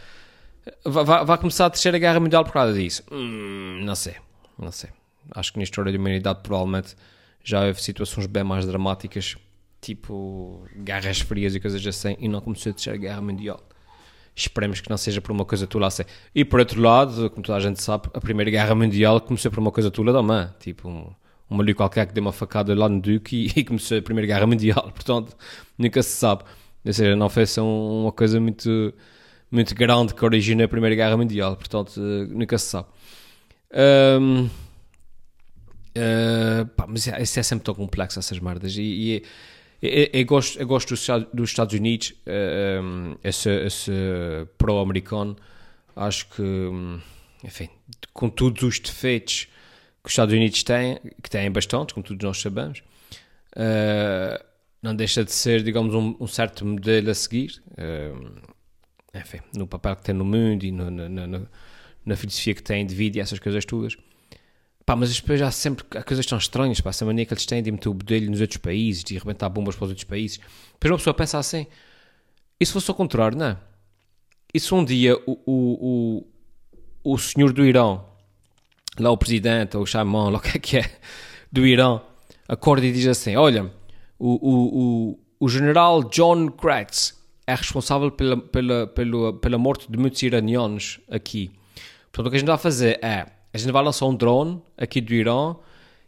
Vai, 0.85 1.25
vai, 1.25 1.39
começar 1.39 1.67
a 1.67 1.71
terceira 1.71 1.99
guerra 1.99 2.21
mundial 2.21 2.45
por 2.45 2.53
causa 2.53 2.75
disso? 2.75 3.03
Hum, 3.11 3.81
não 3.83 3.95
sei, 3.95 4.15
não 4.59 4.71
sei. 4.71 4.91
Acho 5.33 5.53
que 5.53 5.59
na 5.59 5.65
história 5.65 5.91
da 5.91 5.99
humanidade 5.99 6.41
provavelmente 6.43 6.95
já 7.43 7.65
houve 7.65 7.83
situações 7.83 8.27
bem 8.27 8.45
mais 8.45 8.67
dramáticas, 8.67 9.37
tipo 9.81 10.65
guerras 10.77 11.21
frias 11.21 11.55
e 11.55 11.61
coisas 11.61 11.85
assim, 11.87 12.17
e 12.19 12.29
não 12.29 12.41
começou 12.41 12.71
a 12.71 12.75
terceira 12.75 12.99
guerra 12.99 13.21
mundial. 13.23 13.61
Esperemos 14.37 14.81
que 14.81 14.91
não 14.91 14.97
seja 14.97 15.21
por 15.21 15.33
uma 15.33 15.45
coisa 15.45 15.67
tula 15.67 15.87
assim. 15.87 16.05
E 16.35 16.45
por 16.45 16.61
outro 16.61 16.81
lado, 16.81 17.31
como 17.31 17.43
toda 17.43 17.59
a 17.59 17.61
gente 17.61 17.83
sabe, 17.83 18.09
a 18.15 18.21
Primeira 18.21 18.51
Guerra 18.51 18.75
Mundial 18.75 19.21
começou 19.21 19.51
por 19.51 19.61
uma 19.61 19.73
coisa 19.73 19.91
tula 19.91 20.13
da 20.13 20.23
mãe. 20.23 20.49
Tipo, 20.61 20.89
um, 20.89 21.13
um 21.51 21.57
maluco 21.57 21.75
qualquer 21.75 22.07
que 22.07 22.15
deu 22.15 22.23
uma 22.23 22.33
facada 22.33 22.75
lá 22.75 22.89
no 22.89 23.01
Duque 23.01 23.37
e, 23.37 23.53
e, 23.61 23.65
começou 23.65 23.99
a 23.99 24.03
Primeira 24.03 24.27
Guerra 24.27 24.47
Mundial. 24.47 24.91
Portanto, 24.95 25.37
nunca 25.77 26.03
se 26.03 26.11
sabe. 26.11 26.45
Ou 26.85 26.93
seja, 26.93 27.17
não 27.17 27.29
foi 27.29 27.43
assim 27.45 27.61
uma 27.61 28.13
coisa 28.13 28.41
muito 28.41 28.95
muito 29.51 29.75
grande 29.75 30.15
que 30.15 30.25
origina 30.25 30.65
a 30.65 30.69
Primeira 30.69 30.95
Guerra 30.95 31.17
Mundial, 31.17 31.57
portanto, 31.57 32.01
eh, 32.01 32.27
nunca 32.33 32.57
se 32.57 32.67
sabe. 32.67 32.87
Um, 33.73 34.45
uh, 34.45 34.51
eh, 35.95 36.65
pá, 36.77 36.87
mas 36.87 37.09
é, 37.09 37.21
isso 37.21 37.41
é 37.41 37.43
sempre 37.43 37.65
tão 37.65 37.75
complexo, 37.75 38.19
essas 38.19 38.39
merdas. 38.39 38.77
E, 38.77 38.83
e 38.83 39.23
eu, 39.83 40.09
eu, 40.13 40.25
gosto, 40.25 40.59
eu 40.61 40.67
gosto 40.67 40.91
dos, 40.91 41.07
dos 41.35 41.51
Estados 41.51 41.75
Unidos, 41.75 42.15
esse, 43.25 43.51
esse 43.67 43.93
pró-americano. 44.57 45.37
Acho 45.97 46.29
que, 46.29 46.43
enfim, 47.45 47.69
com 48.13 48.29
todos 48.29 48.63
os 48.63 48.79
defeitos 48.79 49.49
que 50.03 50.07
os 50.09 50.13
Estados 50.13 50.35
Unidos 50.35 50.63
têm, 50.63 50.99
que 51.23 51.29
têm 51.29 51.51
bastantes, 51.51 51.93
como 51.93 52.07
todos 52.07 52.23
nós 52.23 52.41
sabemos, 52.41 52.83
uh, 53.57 54.50
não 54.83 54.95
deixa 54.95 55.25
de 55.25 55.33
ser, 55.33 55.63
digamos, 55.63 55.95
um, 55.95 56.17
um 56.19 56.27
certo 56.27 56.65
modelo 56.65 57.11
a 57.11 57.15
seguir. 57.15 57.63
Uh, 57.73 58.41
enfim, 59.15 59.41
no 59.55 59.67
papel 59.67 59.97
que 59.97 60.05
tem 60.05 60.15
no 60.15 60.25
mundo 60.25 60.65
e 60.65 60.71
no, 60.71 60.91
no, 60.91 61.09
no, 61.09 61.49
na 62.05 62.17
filosofia 62.17 62.55
que 62.55 62.63
tem 62.63 62.87
de 62.87 62.95
vida 62.95 63.19
e 63.19 63.21
essas 63.21 63.39
coisas 63.39 63.65
todas. 63.65 63.97
Pá, 64.87 64.97
mas 64.97 65.15
depois 65.15 65.39
já 65.39 65.51
sempre 65.51 65.85
há 65.97 66.03
coisas 66.03 66.25
tão 66.25 66.39
estranhas, 66.39 66.81
pá, 66.81 66.91
essa 66.91 67.05
mania 67.05 67.27
que 67.27 67.33
eles 67.33 67.47
têm 67.47 67.63
de 67.63 67.71
meter 67.71 67.89
o 67.89 67.95
bedelho 67.95 68.31
nos 68.31 68.41
outros 68.41 68.57
países, 68.57 69.05
de 69.05 69.17
arrebentar 69.17 69.49
bombas 69.49 69.77
para 69.77 69.85
os 69.85 69.91
outros 69.91 70.05
países. 70.05 70.39
Depois 70.73 70.91
uma 70.91 70.99
pessoa 70.99 71.15
pensa 71.15 71.39
assim, 71.39 71.67
e 72.59 72.67
se 72.67 72.73
fosse 72.73 72.91
ao 72.91 72.95
contrário, 72.95 73.37
não 73.37 73.47
é? 73.47 73.57
E 74.53 74.59
se 74.59 74.75
um 74.75 74.85
dia 74.85 75.17
o, 75.27 75.39
o, 75.47 76.25
o, 77.05 77.13
o 77.15 77.19
senhor 77.19 77.53
do 77.53 77.65
Irão, 77.65 78.05
lá 78.99 79.11
o 79.11 79.17
presidente, 79.17 79.77
ou 79.77 79.83
o 79.83 79.87
xamã, 79.87 80.29
lá 80.29 80.39
o 80.39 80.41
que 80.41 80.57
é 80.57 80.61
que 80.61 80.77
é, 80.79 80.91
do 81.53 81.67
Irão, 81.67 82.05
acorda 82.49 82.85
e 82.85 82.93
diz 82.93 83.07
assim, 83.07 83.37
olha, 83.37 83.71
o, 84.21 84.29
o, 84.29 84.81
o, 84.83 85.19
o 85.41 85.49
general 85.49 86.05
John 86.05 86.49
Kratz 86.51 87.19
é 87.47 87.55
responsável 87.55 88.11
pela, 88.11 88.37
pela, 88.37 88.87
pela, 88.87 89.33
pela 89.33 89.59
morte 89.59 89.91
de 89.91 89.99
muitos 89.99 90.23
iranianos 90.23 91.01
aqui. 91.11 91.51
Portanto, 92.13 92.27
o 92.27 92.31
que 92.31 92.37
a 92.37 92.39
gente 92.39 92.49
vai 92.49 92.59
fazer 92.59 93.03
é, 93.03 93.27
a 93.53 93.59
gente 93.59 93.73
vai 93.73 93.83
lançar 93.83 94.07
um 94.07 94.15
drone 94.15 94.63
aqui 94.77 95.01
do 95.01 95.15
Irã 95.15 95.57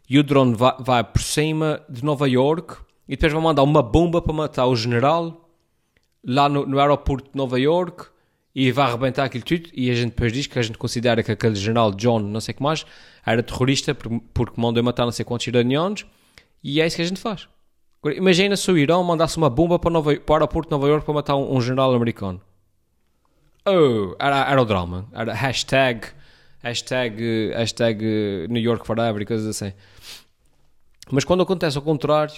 e 0.07 0.19
o 0.19 0.23
drone 0.23 0.55
vai, 0.55 0.75
vai 0.79 1.03
por 1.03 1.21
cima 1.21 1.81
de 1.89 2.05
Nova 2.05 2.29
York 2.29 2.75
e 3.07 3.15
depois 3.15 3.33
vai 3.33 3.41
mandar 3.41 3.63
uma 3.63 3.81
bomba 3.81 4.21
para 4.21 4.31
matar 4.31 4.67
o 4.67 4.75
general 4.75 5.49
lá 6.23 6.47
no, 6.47 6.67
no 6.67 6.79
aeroporto 6.79 7.31
de 7.31 7.37
Nova 7.37 7.59
York 7.59 8.05
e 8.55 8.71
vai 8.71 8.85
arrebentar 8.85 9.23
aquilo 9.23 9.43
tudo 9.43 9.69
e 9.73 9.89
a 9.89 9.95
gente 9.95 10.11
depois 10.11 10.31
diz 10.31 10.45
que 10.45 10.59
a 10.59 10.61
gente 10.61 10.77
considera 10.77 11.23
que 11.23 11.31
aquele 11.31 11.55
general 11.55 11.91
John, 11.91 12.19
não 12.19 12.39
sei 12.39 12.53
o 12.53 12.57
que 12.57 12.63
mais, 12.63 12.85
era 13.25 13.41
terrorista 13.41 13.95
porque 13.95 14.61
mandou 14.61 14.83
matar 14.83 15.03
não 15.03 15.11
sei 15.11 15.25
quantos 15.25 15.47
iranianos 15.47 16.05
e 16.63 16.79
é 16.79 16.85
isso 16.85 16.95
que 16.95 17.01
a 17.01 17.05
gente 17.05 17.19
faz. 17.19 17.47
Imagina 18.05 18.57
se 18.57 18.69
o 18.69 18.77
Irão 18.77 19.03
mandasse 19.03 19.37
uma 19.37 19.49
bomba 19.49 19.79
para, 19.79 19.89
Nova, 19.89 20.15
para 20.15 20.33
o 20.33 20.35
aeroporto 20.35 20.69
de 20.69 20.71
Nova 20.71 20.87
York 20.87 21.05
para 21.05 21.13
matar 21.13 21.35
um, 21.35 21.55
um 21.55 21.61
general 21.61 21.93
americano. 21.93 22.41
Oh, 23.65 24.13
era, 24.19 24.49
era 24.49 24.61
o 24.61 24.65
drama. 24.65 25.05
Era 25.13 25.33
hashtag, 25.33 26.07
hashtag, 26.61 27.51
hashtag 27.55 28.47
New 28.49 28.61
York 28.61 28.85
forever 28.85 29.21
e 29.21 29.25
coisas 29.25 29.47
assim. 29.47 29.73
Mas 31.09 31.23
quando 31.23 31.43
acontece 31.43 31.77
ao 31.77 31.83
contrário, 31.83 32.33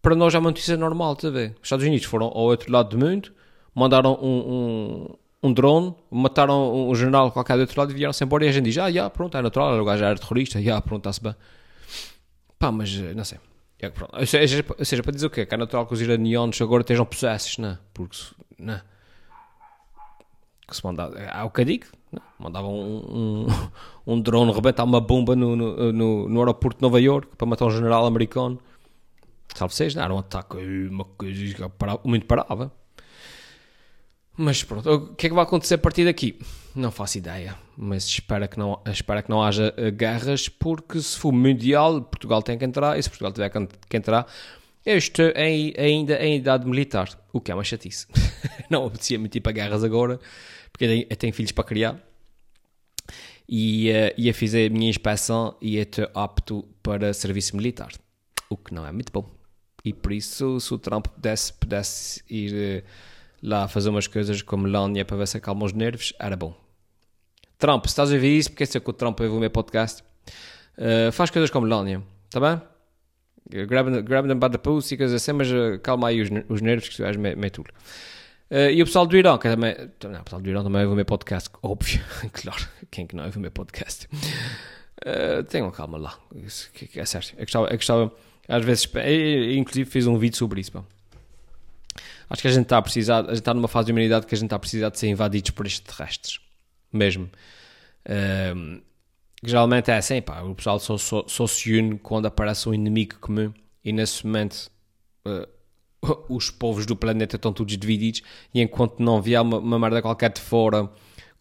para 0.00 0.14
nós 0.14 0.34
é 0.34 0.38
uma 0.38 0.50
notícia 0.50 0.76
normal, 0.76 1.14
tá 1.14 1.28
ver? 1.28 1.50
Os 1.60 1.66
Estados 1.66 1.84
Unidos 1.84 2.06
foram 2.06 2.26
ao 2.26 2.44
outro 2.44 2.72
lado 2.72 2.96
do 2.96 3.04
mundo, 3.04 3.32
mandaram 3.74 4.18
um, 4.20 4.26
um, 4.26 5.48
um 5.48 5.52
drone, 5.52 5.94
mataram 6.10 6.88
um 6.88 6.94
general 6.94 7.30
qualquer 7.30 7.56
do 7.56 7.60
outro 7.60 7.78
lado 7.78 7.92
e 7.92 7.94
vieram-se 7.94 8.24
embora 8.24 8.46
e 8.46 8.48
a 8.48 8.52
gente 8.52 8.64
diz, 8.64 8.78
ah, 8.78 8.90
já, 8.90 9.10
pronto, 9.10 9.36
é 9.36 9.42
natural, 9.42 9.78
o 9.78 9.84
gajo 9.84 10.04
era 10.04 10.18
terrorista, 10.18 10.60
já, 10.62 10.80
pronto, 10.80 11.08
está-se 11.08 11.22
bem. 11.22 11.34
Pá, 12.58 12.72
mas 12.72 12.96
não 13.14 13.24
sei. 13.24 13.38
É, 13.82 13.90
pronto. 13.90 14.16
Ou, 14.16 14.24
seja, 14.24 14.64
ou 14.78 14.84
seja, 14.84 15.02
para 15.02 15.12
dizer 15.12 15.26
o 15.26 15.30
quê? 15.30 15.44
Que 15.44 15.54
é 15.54 15.58
natural 15.58 15.84
que 15.86 15.92
os 15.92 16.00
iranianos 16.00 16.60
agora 16.62 16.82
estejam 16.82 17.04
possessos, 17.04 17.58
não 17.58 17.70
é? 17.70 17.78
Porque, 17.92 18.16
não 18.56 18.74
é? 18.74 18.82
Que 20.68 20.76
se 20.76 20.86
mandava, 20.86 21.18
há 21.20 21.44
o 21.44 21.50
que 21.50 21.60
eu 21.60 21.64
digo, 21.64 21.86
não? 22.12 22.22
mandavam 22.38 22.72
um, 22.72 23.46
um, 23.46 23.46
um 24.14 24.20
drone 24.20 24.52
rebentar 24.52 24.84
uma 24.84 25.00
bomba 25.00 25.34
no, 25.34 25.56
no, 25.56 25.92
no, 25.92 26.28
no 26.28 26.40
aeroporto 26.40 26.78
de 26.78 26.82
Nova 26.82 27.00
York 27.00 27.36
para 27.36 27.46
matar 27.46 27.66
um 27.66 27.70
general 27.70 28.06
americano. 28.06 28.60
Salve 29.52 29.74
seja, 29.74 29.98
não 29.98 30.04
era 30.04 30.14
um 30.14 30.18
ataque, 30.18 30.56
uma 30.88 31.04
coisa 31.04 31.70
muito 32.04 32.24
parava. 32.24 32.72
Mas 34.36 34.64
pronto, 34.64 34.90
o 34.90 35.14
que 35.14 35.26
é 35.26 35.28
que 35.28 35.34
vai 35.34 35.44
acontecer 35.44 35.74
a 35.74 35.78
partir 35.78 36.04
daqui? 36.04 36.38
Não 36.74 36.90
faço 36.90 37.18
ideia, 37.18 37.54
mas 37.76 38.04
espero 38.06 38.48
que 38.48 38.58
não, 38.58 38.80
espero 38.86 39.22
que 39.22 39.28
não 39.28 39.42
haja 39.42 39.74
eh, 39.76 39.90
guerras, 39.90 40.48
porque 40.48 41.00
se 41.02 41.18
for 41.18 41.32
mundial, 41.32 42.00
Portugal 42.00 42.42
tem 42.42 42.56
que 42.56 42.64
entrar, 42.64 42.98
e 42.98 43.02
se 43.02 43.10
Portugal 43.10 43.32
tiver 43.32 43.50
que 43.50 43.96
entrar, 43.96 44.26
eu 44.86 44.96
estou 44.96 45.26
em, 45.36 45.74
ainda 45.76 46.16
em 46.24 46.36
idade 46.36 46.66
militar, 46.66 47.10
o 47.30 47.42
que 47.42 47.52
é 47.52 47.54
uma 47.54 47.62
chatice. 47.62 48.06
não 48.70 48.86
apetecia 48.86 49.18
muito 49.18 49.36
ir 49.36 49.42
para 49.42 49.52
guerras 49.52 49.84
agora, 49.84 50.18
porque 50.72 51.06
eu 51.10 51.16
tenho 51.16 51.34
filhos 51.34 51.52
para 51.52 51.64
criar, 51.64 52.00
e 53.46 53.90
uh, 53.90 54.14
ia 54.16 54.32
fazer 54.32 54.70
a 54.70 54.72
minha 54.72 54.88
inspeção 54.88 55.54
e 55.60 55.76
estou 55.76 56.08
apto 56.14 56.66
para 56.82 57.12
serviço 57.12 57.54
militar, 57.54 57.92
o 58.48 58.56
que 58.56 58.72
não 58.72 58.86
é 58.86 58.92
muito 58.92 59.12
bom. 59.12 59.30
E 59.84 59.92
por 59.92 60.10
isso, 60.10 60.58
se 60.58 60.72
o 60.72 60.78
Trump 60.78 61.06
pudesse, 61.08 61.52
pudesse 61.52 62.24
ir... 62.30 62.82
Uh, 62.82 63.11
lá 63.42 63.66
fazer 63.66 63.88
umas 63.88 64.06
coisas 64.06 64.40
com 64.40 64.56
Melania 64.56 65.04
para 65.04 65.16
ver 65.16 65.26
se 65.26 65.36
acalma 65.36 65.64
os 65.64 65.72
nervos, 65.72 66.12
era 66.18 66.36
bom. 66.36 66.54
Trump, 67.58 67.84
se 67.84 67.90
estás 67.90 68.10
a 68.10 68.14
ouvir 68.14 68.38
isso, 68.38 68.50
porque 68.50 68.64
é 68.64 68.66
que 68.66 68.90
o 68.90 68.92
Trump 68.92 69.20
ouve 69.20 69.34
o 69.34 69.40
meu 69.40 69.50
podcast, 69.50 70.02
uh, 70.78 71.10
faz 71.12 71.30
coisas 71.30 71.50
com 71.50 71.60
Melania, 71.60 72.02
está 72.24 72.40
bem? 72.40 72.60
Grab, 73.66 74.02
grab 74.02 74.28
them 74.28 74.38
by 74.38 74.48
the 74.48 74.58
pussy 74.58 74.94
e 74.94 74.96
coisas 74.96 75.20
assim, 75.20 75.32
mas 75.32 75.50
uh, 75.50 75.78
calma 75.82 76.08
aí 76.08 76.20
os, 76.20 76.30
os 76.48 76.60
nervos 76.60 76.88
que 76.88 76.96
tu 76.96 77.04
és 77.04 77.16
meio, 77.16 77.36
meio 77.36 77.50
tudo. 77.50 77.70
Uh, 78.50 78.70
e 78.70 78.82
o 78.82 78.86
pessoal 78.86 79.06
do 79.06 79.16
Irão, 79.16 79.38
que 79.38 79.48
é 79.48 79.50
também. 79.50 79.74
Não, 80.04 80.20
o 80.20 80.24
pessoal 80.24 80.42
do 80.42 80.48
Irão 80.48 80.62
também 80.62 80.82
ouve 80.82 80.92
o 80.92 80.96
meu 80.96 81.04
podcast, 81.04 81.50
óbvio, 81.62 82.00
claro, 82.32 82.68
quem 82.90 83.06
que 83.06 83.16
não 83.16 83.24
ouve 83.24 83.38
o 83.38 83.40
meu 83.40 83.50
podcast? 83.50 84.08
Uh, 85.04 85.42
tenham 85.44 85.70
calma 85.70 85.98
lá, 85.98 86.18
é 86.94 87.04
certo. 87.04 87.34
Eu 87.36 87.44
gostava, 87.44 87.66
eu 87.66 87.76
gostava, 87.76 88.12
às 88.48 88.64
vezes, 88.64 88.88
eu, 88.94 89.54
inclusive 89.54 89.90
fiz 89.90 90.06
um 90.06 90.16
vídeo 90.16 90.36
sobre 90.36 90.60
isso, 90.60 90.72
pá. 90.72 90.84
Acho 92.32 92.40
que 92.40 92.48
a 92.48 92.50
gente 92.50 92.62
está 92.62 92.78
a 92.78 92.82
precisar, 92.82 93.18
a 93.18 93.28
gente 93.28 93.40
está 93.40 93.52
numa 93.52 93.68
fase 93.68 93.86
de 93.86 93.92
humanidade 93.92 94.26
que 94.26 94.34
a 94.34 94.38
gente 94.38 94.46
está 94.46 94.56
a 94.56 94.58
precisar 94.58 94.88
de 94.88 94.98
ser 94.98 95.08
invadidos 95.08 95.50
por 95.50 95.66
extraterrestres. 95.66 96.40
Mesmo. 96.90 97.28
Um, 98.56 98.80
geralmente 99.44 99.90
é 99.90 99.98
assim, 99.98 100.22
pá, 100.22 100.40
o 100.40 100.54
pessoal 100.54 100.78
só, 100.78 100.96
só, 100.96 101.24
só, 101.28 101.46
se 101.46 101.76
une 101.76 101.98
quando 101.98 102.24
aparece 102.24 102.66
um 102.70 102.72
inimigo 102.72 103.16
comum 103.20 103.52
e 103.84 103.92
nesse 103.92 104.24
momento 104.26 104.70
uh, 105.26 105.46
os 106.34 106.50
povos 106.50 106.86
do 106.86 106.96
planeta 106.96 107.36
estão 107.36 107.52
todos 107.52 107.76
divididos 107.76 108.22
e 108.54 108.62
enquanto 108.62 109.00
não 109.00 109.20
vier 109.20 109.42
uma, 109.42 109.58
uma 109.58 109.78
merda 109.78 110.00
qualquer 110.00 110.32
de 110.32 110.40
fora 110.40 110.90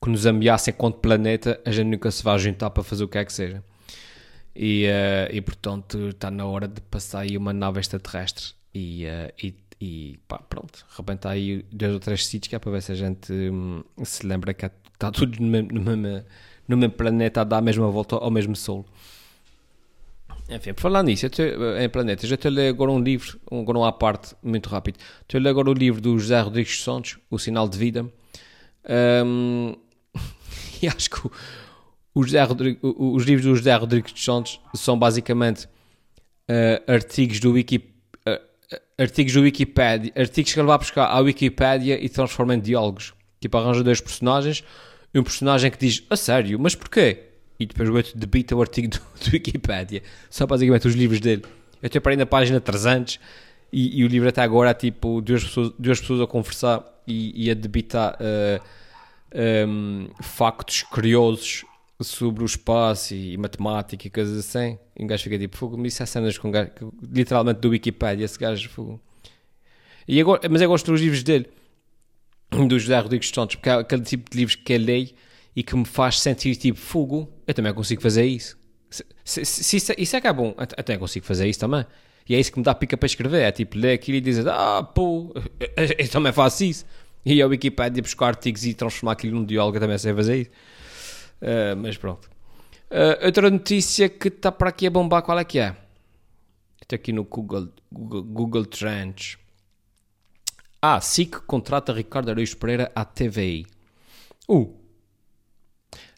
que 0.03 0.10
nos 0.10 0.25
ameaça 0.25 0.71
enquanto 0.71 0.98
planeta, 0.98 1.62
a 1.63 1.71
gente 1.71 1.88
nunca 1.88 2.12
se 2.12 2.21
vai 2.21 2.38
juntar 2.38 2.69
para 2.69 2.83
fazer 2.83 3.05
o 3.05 3.07
que 3.07 3.17
é 3.17 3.24
que 3.24 3.31
seja. 3.31 3.63
E, 4.53 4.88
uh, 4.88 5.33
e 5.33 5.39
portanto 5.39 6.10
está 6.10 6.29
na 6.29 6.45
hora 6.45 6.67
de 6.67 6.81
passar 6.81 7.21
aí 7.21 7.38
uma 7.38 7.53
nave 7.53 7.79
extraterrestre 7.79 8.53
e, 8.74 9.05
uh, 9.05 9.33
e 9.41 9.55
e 9.82 10.20
pá, 10.28 10.38
pronto, 10.38 10.86
rebenta 10.96 11.30
aí 11.30 11.66
dois 11.72 11.94
ou 11.94 12.00
três 12.00 12.28
sítios 12.28 12.50
que 12.50 12.56
é 12.56 12.60
para 12.60 12.72
ver 12.72 12.84
se 12.84 12.92
a 12.92 12.96
gente 12.96 13.34
hum, 13.34 13.84
se 14.04 14.28
lembra 14.28 14.54
que 14.54 14.66
está 14.66 15.12
tudo 15.12 15.40
no 15.42 15.48
mesmo, 15.48 15.70
no, 15.72 15.98
mesmo, 15.98 16.26
no 16.68 16.78
mesmo 16.78 16.94
planeta 16.94 17.42
a 17.42 17.44
dar 17.44 17.58
a 17.58 17.62
mesma 17.62 17.90
volta 17.90 18.16
ao 18.16 18.30
mesmo 18.30 18.56
Sol. 18.56 18.86
Enfim, 20.48 20.74
por 20.74 20.82
falar 20.82 21.02
nisso, 21.02 21.30
te, 21.30 21.42
em 21.80 21.90
planetas, 21.90 22.30
eu 22.30 22.36
estou 22.36 22.50
a 22.50 22.54
ler 22.54 22.70
agora 22.70 22.92
um 22.92 23.00
livro, 23.00 23.40
agora 23.50 23.80
um 23.80 23.86
à 23.86 23.92
parte, 23.92 24.36
muito 24.44 24.70
rápido. 24.70 24.98
Estou 25.22 25.40
a 25.40 25.42
ler 25.42 25.50
agora 25.50 25.70
o 25.70 25.74
livro 25.74 26.00
do 26.00 26.20
José 26.20 26.40
Rodrigues 26.42 26.84
Santos, 26.84 27.18
O 27.30 27.40
Sinal 27.40 27.68
de 27.68 27.78
Vida. 27.78 28.06
Um, 29.26 29.76
e 30.82 30.88
acho 30.88 31.10
que 31.10 31.28
o, 32.14 32.22
Rodrigo, 32.46 33.16
os 33.16 33.24
livros 33.24 33.46
do 33.46 33.56
José 33.56 33.74
Rodrigues 33.76 34.14
Santos 34.24 34.60
são 34.76 35.00
basicamente 35.00 35.66
uh, 35.66 36.92
artigos 36.92 37.40
do 37.40 37.54
Wiki, 37.54 37.78
uh, 37.78 37.82
artigos 38.98 39.34
do 39.34 39.42
Wikipedia, 39.42 40.12
artigos 40.16 40.54
que 40.54 40.60
ele 40.60 40.68
vai 40.68 40.78
buscar 40.78 41.06
à 41.06 41.20
Wikipédia 41.20 42.04
e 42.04 42.08
transforma 42.08 42.56
em 42.56 42.60
diálogos. 42.60 43.13
Tipo, 43.40 43.58
arranja 43.58 43.84
dois 43.84 44.00
personagens, 44.00 44.63
e 45.13 45.20
um 45.20 45.24
personagem 45.24 45.70
que 45.72 45.78
diz, 45.78 46.04
a 46.10 46.16
sério, 46.16 46.60
mas 46.60 46.75
porquê? 46.75 47.24
E 47.60 47.66
depois 47.66 47.90
o 47.90 47.96
outro 47.96 48.18
debita 48.18 48.56
o 48.56 48.62
artigo 48.62 48.88
do, 48.88 49.00
do 49.25 49.32
Wikipédia. 49.34 50.01
São 50.30 50.48
basicamente 50.48 50.88
os 50.88 50.96
livros 50.96 51.20
dele. 51.20 51.44
Eu 51.82 51.88
estou 51.88 52.01
parei 52.01 52.18
na 52.18 52.25
página 52.25 52.60
300 52.62 53.20
e, 53.74 54.00
e, 54.00 54.04
o 54.04 54.08
livro 54.08 54.30
até 54.30 54.42
agora 54.42 54.70
é 54.70 54.74
tipo 54.74 55.22
duas 55.22 55.44
pessoas, 55.44 55.74
duas 55.80 56.00
pessoas 56.00 56.22
a 56.22 56.28
conversar 56.28 56.84
e, 57.08 57.48
e 57.48 57.50
a 57.50 57.54
debitar 57.54 58.18
uh, 58.20 58.62
um, 59.68 60.10
factos 60.22 60.84
curiosos 60.84 61.63
sobre 62.03 62.43
o 62.43 62.46
espaço 62.46 63.13
e, 63.13 63.34
e, 63.34 63.38
matemática 63.38 64.08
e 64.08 64.10
coisas 64.10 64.38
assim. 64.38 64.77
E 64.98 65.03
um 65.03 65.08
gajo 65.08 65.24
fica 65.24 65.38
tipo, 65.38 65.58
fogo, 65.58 65.77
me 65.77 65.84
disse 65.84 66.05
cenas 66.05 66.38
com 66.38 66.51
gajo, 66.51 66.72
literalmente 67.01 67.60
do 67.60 67.70
Wikipedia, 67.70 68.25
esse 68.25 68.38
gajo, 68.38 68.70
fogo. 68.70 69.01
E 70.08 70.20
agora, 70.20 70.48
mas 70.50 70.62
eu 70.62 70.67
gosto 70.67 70.91
dos 70.91 71.01
livros 71.01 71.24
dele, 71.24 71.48
do 72.67 72.79
José 72.79 73.00
Rodrigues 73.00 73.29
Santos, 73.29 73.55
porque 73.55 73.70
é 73.70 73.74
aquele 73.74 74.01
tipo 74.01 74.29
de 74.29 74.38
livros 74.38 74.55
que 74.55 74.74
eu 74.74 74.79
leio 74.79 75.10
e 75.55 75.63
que 75.63 75.75
me 75.75 75.86
faz 75.86 76.20
sentir 76.20 76.55
tipo, 76.55 76.79
fogo, 76.79 77.29
eu 77.46 77.53
também 77.53 77.74
consigo 77.74 78.01
fazer 78.01 78.25
isso. 78.25 78.58
Se, 78.89 79.05
se, 79.24 79.46
se 79.46 79.77
isso, 79.77 79.91
é, 79.91 79.96
isso 79.98 80.15
é 80.15 80.22
que 80.22 80.27
é 80.27 80.34
bom, 80.34 80.53
até 80.58 80.98
consigo 80.98 81.25
fazer 81.25 81.48
isso 81.48 81.60
também. 81.60 81.86
E 82.27 82.36
é 82.36 82.39
isso 82.39 82.51
que 82.51 82.60
me 82.60 82.63
dá 82.63 82.74
pica 82.74 82.96
para 82.96 83.05
escrever, 83.05 83.41
é 83.41 83.51
tipo, 83.51 83.77
ler 83.77 83.93
aquilo 83.93 84.17
e 84.17 84.22
dizer, 84.22 84.48
ah, 84.48 84.84
pô, 84.84 85.34
eu 85.98 86.08
também 86.10 86.31
faço 86.31 86.63
isso. 86.63 86.86
E 87.25 87.41
a 87.41 87.48
Wikipedia 87.48 88.01
buscar 88.01 88.27
artigos 88.27 88.65
e 88.65 88.74
transformar 88.74 89.13
aquilo 89.13 89.38
num 89.38 89.46
diálogo, 89.46 89.77
eu 89.77 89.81
também 89.81 89.98
sei 89.98 90.13
fazer 90.13 90.38
isso. 90.41 90.50
Uh, 91.41 91.75
mas 91.77 91.98
pronto. 91.98 92.29
Uh, 92.91 93.25
outra 93.25 93.50
notícia 93.50 94.10
que 94.10 94.27
está 94.27 94.51
para 94.51 94.69
aqui 94.69 94.86
a 94.86 94.91
bombar, 94.91 95.24
qual 95.24 95.39
é 95.39 95.43
que 95.43 95.60
é? 95.60 95.75
Estou 96.81 96.95
aqui 96.95 97.12
no 97.12 97.24
Google, 97.24 97.69
Google, 97.91 98.24
Google 98.24 98.65
Trends. 98.65 99.38
Ah, 100.81 101.00
SIC 101.00 101.41
contrata 101.45 101.93
Ricardo 101.93 102.31
Araújo 102.31 102.57
Pereira 102.57 102.91
à 102.95 103.05
TVI. 103.05 103.65
Uh. 104.50 104.75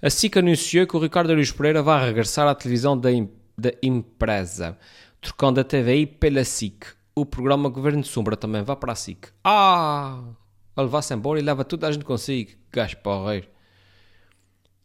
A 0.01 0.09
SIC 0.09 0.37
anunciou 0.37 0.87
que 0.87 0.95
o 0.95 0.99
Ricardo 0.99 1.31
Araújo 1.31 1.53
Pereira 1.55 1.83
vai 1.83 2.05
regressar 2.05 2.47
à 2.47 2.55
televisão 2.55 2.97
da, 2.97 3.09
da 3.57 3.71
empresa, 3.81 4.77
trocando 5.21 5.59
a 5.59 5.63
TVI 5.63 6.07
pela 6.07 6.43
SIC. 6.43 6.85
O 7.15 7.25
programa 7.25 7.69
Governo 7.69 8.01
de 8.01 8.07
Sombra 8.07 8.35
também 8.35 8.63
vai 8.63 8.75
para 8.75 8.93
a 8.93 8.95
SIC. 8.95 9.27
Ah! 9.43 10.23
A 10.75 10.81
levar-se 10.81 11.13
embora 11.13 11.39
e 11.39 11.43
leva 11.43 11.63
tudo 11.63 11.85
a 11.85 11.91
gente 11.91 12.03
consigo. 12.03 12.51
Gajo 12.71 12.97
porreiro. 12.97 13.52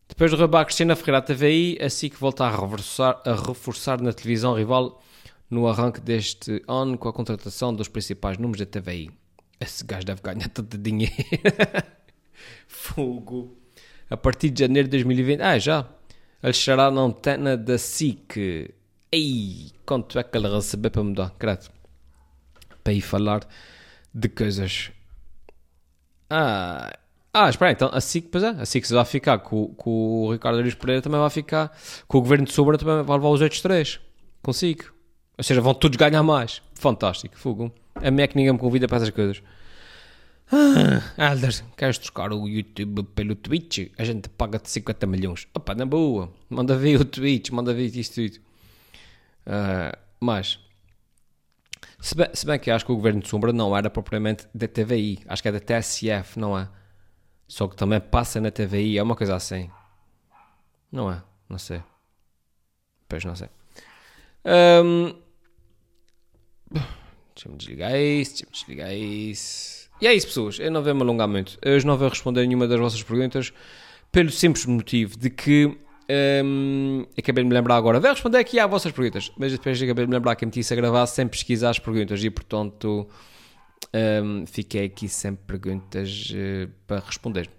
Depois 0.08 0.30
do 0.30 0.36
roubar 0.36 0.64
Cristina 0.64 0.96
Ferreira 0.96 1.18
à 1.18 1.22
TVI, 1.22 1.78
a 1.80 1.90
SIC 1.90 2.16
volta 2.16 2.44
a 2.44 2.50
reforçar, 2.50 3.20
a 3.24 3.34
reforçar 3.34 4.00
na 4.00 4.12
televisão 4.12 4.54
rival 4.54 5.00
no 5.50 5.68
arranque 5.68 6.00
deste 6.00 6.62
ano 6.66 6.98
com 6.98 7.08
a 7.08 7.12
contratação 7.12 7.74
dos 7.74 7.88
principais 7.88 8.38
números 8.38 8.66
da 8.66 8.66
TVI. 8.66 9.10
Esse 9.60 9.84
gajo 9.84 10.06
deve 10.06 10.22
ganhar 10.22 10.48
tanto 10.48 10.78
dinheiro. 10.78 11.14
Fogo. 12.66 13.56
A 14.10 14.16
partir 14.16 14.50
de 14.50 14.60
janeiro 14.60 14.88
de 14.88 14.92
2020. 14.92 15.40
Ah, 15.40 15.58
já. 15.58 15.86
Ele 16.42 16.50
estará 16.50 16.90
na 16.90 17.02
antena 17.02 17.56
da 17.56 17.76
SIC. 17.76 18.74
Ei, 19.12 19.72
quanto 19.84 20.18
é 20.18 20.22
que 20.22 20.36
ele 20.36 20.48
recebeu 20.48 20.90
para 20.90 21.02
mudar? 21.02 21.30
Credo. 21.38 21.68
Para 22.82 22.92
ir 22.92 23.00
falar 23.00 23.46
de 24.14 24.28
coisas. 24.28 24.90
Ah, 26.30 26.97
ah, 27.44 27.50
espera 27.50 27.70
aí, 27.70 27.74
então 27.74 27.90
a 27.92 28.00
SIC, 28.00 28.28
pois 28.30 28.42
é, 28.44 28.48
a 28.48 28.64
SIC 28.66 28.88
vai 28.90 29.04
ficar 29.04 29.38
com, 29.38 29.68
com 29.74 29.90
o 30.24 30.32
Ricardo 30.32 30.58
Arias 30.58 30.74
Pereira, 30.74 31.02
também 31.02 31.20
vai 31.20 31.30
ficar 31.30 31.76
com 32.06 32.18
o 32.18 32.20
Governo 32.20 32.44
de 32.44 32.52
Sombra, 32.52 32.78
também 32.78 33.02
vai 33.02 33.16
levar 33.16 33.28
os 33.28 33.40
outros 33.40 33.60
três. 33.60 34.00
Consigo. 34.42 34.84
Ou 35.36 35.44
seja, 35.44 35.60
vão 35.60 35.74
todos 35.74 35.96
ganhar 35.96 36.22
mais. 36.22 36.62
Fantástico, 36.74 37.38
fogo. 37.38 37.72
A 37.94 38.10
mim 38.10 38.22
é 38.22 38.26
que 38.26 38.36
ninguém 38.36 38.52
me 38.52 38.58
convida 38.58 38.88
para 38.88 38.98
essas 38.98 39.10
coisas. 39.10 39.42
Ah, 40.50 41.28
Alder, 41.30 41.62
queres 41.76 41.98
trocar 41.98 42.32
o 42.32 42.48
YouTube 42.48 43.02
pelo 43.14 43.34
Twitch? 43.34 43.90
A 43.98 44.04
gente 44.04 44.28
paga-te 44.30 44.70
50 44.70 45.06
milhões. 45.06 45.46
Opa, 45.54 45.74
na 45.74 45.84
boa. 45.84 46.32
Manda 46.48 46.76
ver 46.76 47.00
o 47.00 47.04
Twitch, 47.04 47.50
manda 47.50 47.74
ver 47.74 47.94
isto 47.94 48.14
tudo. 48.14 48.36
Uh, 49.46 49.96
mas, 50.20 50.58
se 52.00 52.14
bem, 52.14 52.28
se 52.32 52.46
bem 52.46 52.58
que 52.58 52.70
acho 52.70 52.84
que 52.84 52.92
o 52.92 52.96
Governo 52.96 53.20
de 53.20 53.28
Sombra 53.28 53.52
não 53.52 53.76
era 53.76 53.90
propriamente 53.90 54.46
da 54.54 54.66
TVI. 54.66 55.20
Acho 55.28 55.42
que 55.42 55.48
é 55.48 55.52
da 55.52 55.60
TSF, 55.60 56.38
não 56.38 56.58
é? 56.58 56.68
Só 57.48 57.66
que 57.66 57.74
também 57.74 57.98
passa 57.98 58.40
na 58.40 58.50
TVI, 58.50 58.98
é 58.98 59.02
uma 59.02 59.16
coisa 59.16 59.34
assim. 59.34 59.70
Não 60.92 61.10
é? 61.10 61.22
Não 61.48 61.58
sei. 61.58 61.82
Pois 63.08 63.24
não 63.24 63.34
sei. 63.34 63.48
Um... 64.44 65.14
Deixa-me 67.34 67.56
desligar 67.56 67.96
isso, 67.96 68.32
deixa-me 68.32 68.52
desligar 68.52 68.94
isso. 68.94 69.88
E 70.00 70.06
é 70.06 70.14
isso, 70.14 70.26
pessoas. 70.26 70.58
Eu 70.58 70.70
não 70.70 70.82
vou 70.82 70.94
me 70.94 71.02
alongar 71.02 71.26
muito. 71.26 71.58
Hoje 71.64 71.86
não 71.86 71.96
vou 71.96 72.08
responder 72.08 72.46
nenhuma 72.46 72.68
das 72.68 72.78
vossas 72.78 73.02
perguntas 73.02 73.52
pelo 74.12 74.30
simples 74.30 74.66
motivo 74.66 75.16
de 75.16 75.30
que 75.30 75.76
um, 76.44 77.06
acabei 77.16 77.44
de 77.44 77.48
me 77.48 77.54
lembrar 77.54 77.76
agora. 77.76 78.00
Vou 78.00 78.10
responder 78.10 78.38
aqui 78.38 78.58
às 78.58 78.70
vossas 78.70 78.92
perguntas, 78.92 79.32
mas 79.36 79.52
depois 79.52 79.80
acabei 79.80 80.04
de 80.04 80.10
me 80.10 80.16
lembrar 80.16 80.36
que 80.36 80.44
meti 80.44 80.60
isso 80.60 80.72
a 80.72 80.76
gravar 80.76 81.06
sem 81.06 81.26
pesquisar 81.26 81.70
as 81.70 81.78
perguntas 81.78 82.22
e, 82.22 82.30
portanto, 82.30 83.08
um, 83.94 84.46
fiquei 84.46 84.84
aqui 84.84 85.08
sem 85.08 85.34
perguntas 85.34 86.30
uh, 86.30 86.70
para 86.86 87.00
responder. 87.00 87.50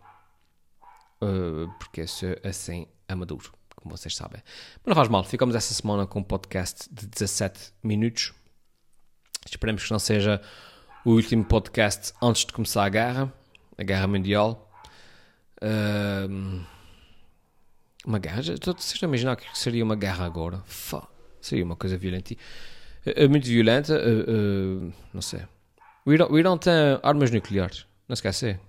Uh, 1.22 1.68
porque 1.80 2.06
sou 2.08 2.30
assim 2.44 2.88
amaduro, 3.08 3.52
como 3.76 3.96
vocês 3.98 4.16
sabem. 4.16 4.42
Mas 4.78 4.86
não 4.86 4.96
faz 4.96 5.10
mal, 5.10 5.24
ficamos 5.24 5.56
essa 5.56 5.74
semana 5.74 6.06
com 6.06 6.20
um 6.20 6.24
podcast 6.24 6.88
de 6.92 7.08
17 7.08 7.74
minutos. 7.84 8.34
Esperemos 9.46 9.84
que 9.84 9.92
não 9.92 10.00
seja 10.00 10.42
o 11.04 11.12
último 11.12 11.44
podcast 11.44 12.14
antes 12.22 12.46
de 12.46 12.54
começar 12.54 12.84
a 12.84 12.90
guerra, 12.90 13.34
a 13.78 13.84
guerra 13.84 14.08
mundial. 14.08 14.72
Uh, 15.62 16.64
uma 18.06 18.20
guerra? 18.20 18.42
Vocês 18.44 18.60
estão 18.60 19.08
a 19.08 19.10
imaginar 19.10 19.36
que 19.36 19.58
seria 19.58 19.84
uma 19.84 19.96
guerra 19.96 20.26
agora? 20.26 20.62
Fá, 20.66 21.08
seria 21.42 21.66
uma 21.66 21.76
coisa 21.76 21.98
violenta. 21.98 22.36
Uh, 23.06 23.30
muito 23.30 23.48
violenta, 23.48 24.00
não 25.14 25.22
sei. 25.22 25.42
O 26.10 26.14
Irão, 26.14 26.28
o 26.32 26.40
Irão 26.40 26.58
tem 26.58 26.74
armas 27.04 27.30
nucleares, 27.30 27.86
não 28.08 28.16
se 28.16 28.22
esquece. 28.28 28.60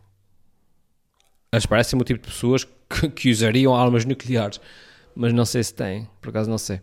Eles 1.51 1.65
parecem 1.65 1.99
o 1.99 2.05
tipo 2.05 2.21
de 2.21 2.29
pessoas 2.29 2.65
que, 2.65 3.09
que, 3.09 3.31
usariam 3.31 3.75
armas 3.75 4.05
nucleares, 4.05 4.61
mas 5.15 5.33
não 5.33 5.47
sei 5.47 5.65
se 5.65 5.73
têm, 5.73 6.07
por 6.21 6.29
acaso 6.29 6.51
não 6.51 6.59
sei. 6.59 6.83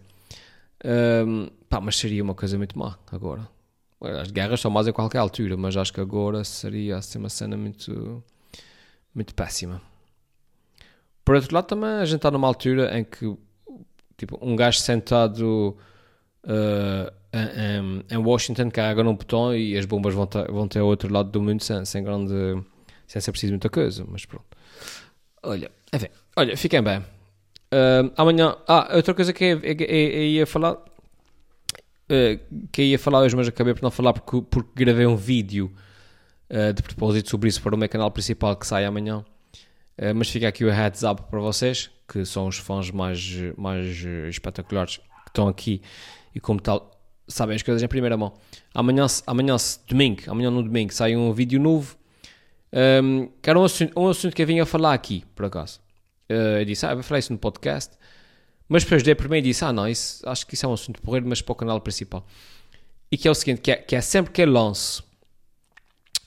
Um, 0.83 1.47
pá, 1.69 1.79
mas 1.79 1.95
seria 1.95 2.23
uma 2.23 2.33
coisa 2.33 2.57
muito 2.57 2.75
má 2.75 2.97
agora. 3.11 3.47
As 4.01 4.31
guerras 4.31 4.59
são 4.59 4.71
más 4.71 4.87
a 4.87 4.93
qualquer 4.93 5.19
altura, 5.19 5.55
mas 5.55 5.77
acho 5.77 5.93
que 5.93 6.01
agora 6.01 6.43
seria 6.43 6.97
assim, 6.97 7.19
uma 7.19 7.29
cena 7.29 7.55
muito, 7.55 8.23
muito 9.13 9.35
péssima. 9.35 9.79
Por 11.23 11.35
outro 11.35 11.53
lado, 11.53 11.67
também 11.67 11.89
a 11.91 12.05
gente 12.05 12.15
está 12.15 12.31
numa 12.31 12.47
altura 12.47 12.97
em 12.97 13.03
que 13.03 13.31
tipo, 14.17 14.39
um 14.41 14.55
gajo 14.55 14.79
sentado 14.79 15.77
uh, 16.43 17.16
em, 17.33 18.03
em, 18.09 18.17
Washington 18.17 18.69
carrega 18.71 19.03
num 19.03 19.15
botão 19.15 19.55
e 19.55 19.77
as 19.77 19.85
bombas 19.85 20.13
vão 20.13 20.25
ter, 20.25 20.51
vão 20.51 20.67
ter 20.67 20.79
ao 20.79 20.87
outro 20.87 21.11
lado 21.11 21.29
do 21.29 21.41
mundo 21.41 21.61
sem, 21.61 21.83
sem 21.85 22.03
grande. 22.03 22.33
sem 23.05 23.21
ser 23.21 23.31
preciso 23.31 23.53
muita 23.53 23.69
coisa, 23.69 24.05
mas 24.07 24.25
pronto. 24.25 24.45
Olha, 25.43 25.71
enfim, 25.93 26.07
olha, 26.35 26.57
fiquem 26.57 26.81
bem. 26.81 26.99
Uh, 26.99 28.11
amanhã. 28.15 28.55
Ah, 28.67 28.95
outra 28.95 29.13
coisa 29.13 29.33
que 29.33 29.43
eu, 29.43 29.59
eu, 29.59 29.75
eu 29.75 30.23
ia 30.23 30.47
falar. 30.47 30.73
Uh, 32.09 32.39
que 32.71 32.81
eu 32.81 32.85
ia 32.85 32.99
falar 32.99 33.19
hoje, 33.19 33.35
mas 33.35 33.47
acabei 33.47 33.73
por 33.73 33.83
não 33.83 33.91
falar 33.91 34.13
porque, 34.13 34.41
porque 34.49 34.69
gravei 34.75 35.05
um 35.05 35.17
vídeo 35.17 35.73
uh, 36.49 36.73
de 36.73 36.81
propósito 36.81 37.29
sobre 37.29 37.49
isso 37.49 37.61
para 37.61 37.75
o 37.75 37.77
meu 37.77 37.89
canal 37.89 38.09
principal 38.09 38.55
que 38.55 38.65
sai 38.65 38.85
amanhã. 38.85 39.25
Uh, 39.97 40.15
mas 40.15 40.29
fica 40.29 40.47
aqui 40.47 40.63
o 40.63 40.69
heads 40.69 41.03
up 41.03 41.23
para 41.29 41.39
vocês, 41.39 41.89
que 42.07 42.23
são 42.23 42.47
os 42.47 42.57
fãs 42.57 42.89
mais, 42.91 43.19
mais 43.57 43.87
espetaculares 44.29 44.97
que 44.97 45.29
estão 45.29 45.47
aqui 45.49 45.81
e, 46.33 46.39
como 46.39 46.61
tal, 46.61 46.96
sabem 47.27 47.55
as 47.55 47.61
coisas 47.61 47.83
em 47.83 47.87
primeira 47.87 48.15
mão. 48.15 48.33
Amanhã, 48.73 49.05
amanhã 49.25 49.55
domingo, 49.87 50.21
amanhã 50.27 50.49
no 50.49 50.63
domingo, 50.63 50.93
sai 50.93 51.15
um 51.15 51.31
vídeo 51.33 51.59
novo. 51.59 51.97
Um, 52.71 53.29
que 53.41 53.49
era 53.49 53.59
um 53.59 53.63
assunto, 53.63 53.99
um 53.99 54.07
assunto 54.07 54.35
que 54.35 54.41
eu 54.41 54.47
vinha 54.47 54.65
falar 54.65 54.93
aqui, 54.93 55.23
por 55.35 55.45
acaso. 55.45 55.79
Uh, 56.29 56.59
eu 56.59 56.65
disse, 56.65 56.85
ah, 56.85 56.93
vou 56.93 57.03
falar 57.03 57.19
isso 57.19 57.31
no 57.31 57.39
podcast. 57.39 57.97
Mas 58.67 58.83
depois 58.83 59.01
dei 59.03 59.15
primeiro 59.15 59.47
e 59.47 59.49
disse, 59.49 59.63
ah, 59.63 59.71
não, 59.71 59.87
isso, 59.87 60.27
acho 60.27 60.45
que 60.45 60.53
isso 60.53 60.65
é 60.65 60.69
um 60.69 60.73
assunto 60.73 61.01
porreiro, 61.01 61.27
mas 61.27 61.41
para 61.41 61.53
o 61.53 61.55
canal 61.55 61.79
principal. 61.79 62.25
E 63.11 63.17
que 63.17 63.27
é 63.27 63.31
o 63.31 63.35
seguinte, 63.35 63.61
que 63.61 63.71
é, 63.71 63.75
que 63.77 63.95
é 63.95 64.01
sempre 64.01 64.31
que 64.33 64.41
eu 64.41 64.51
lanço 64.51 65.03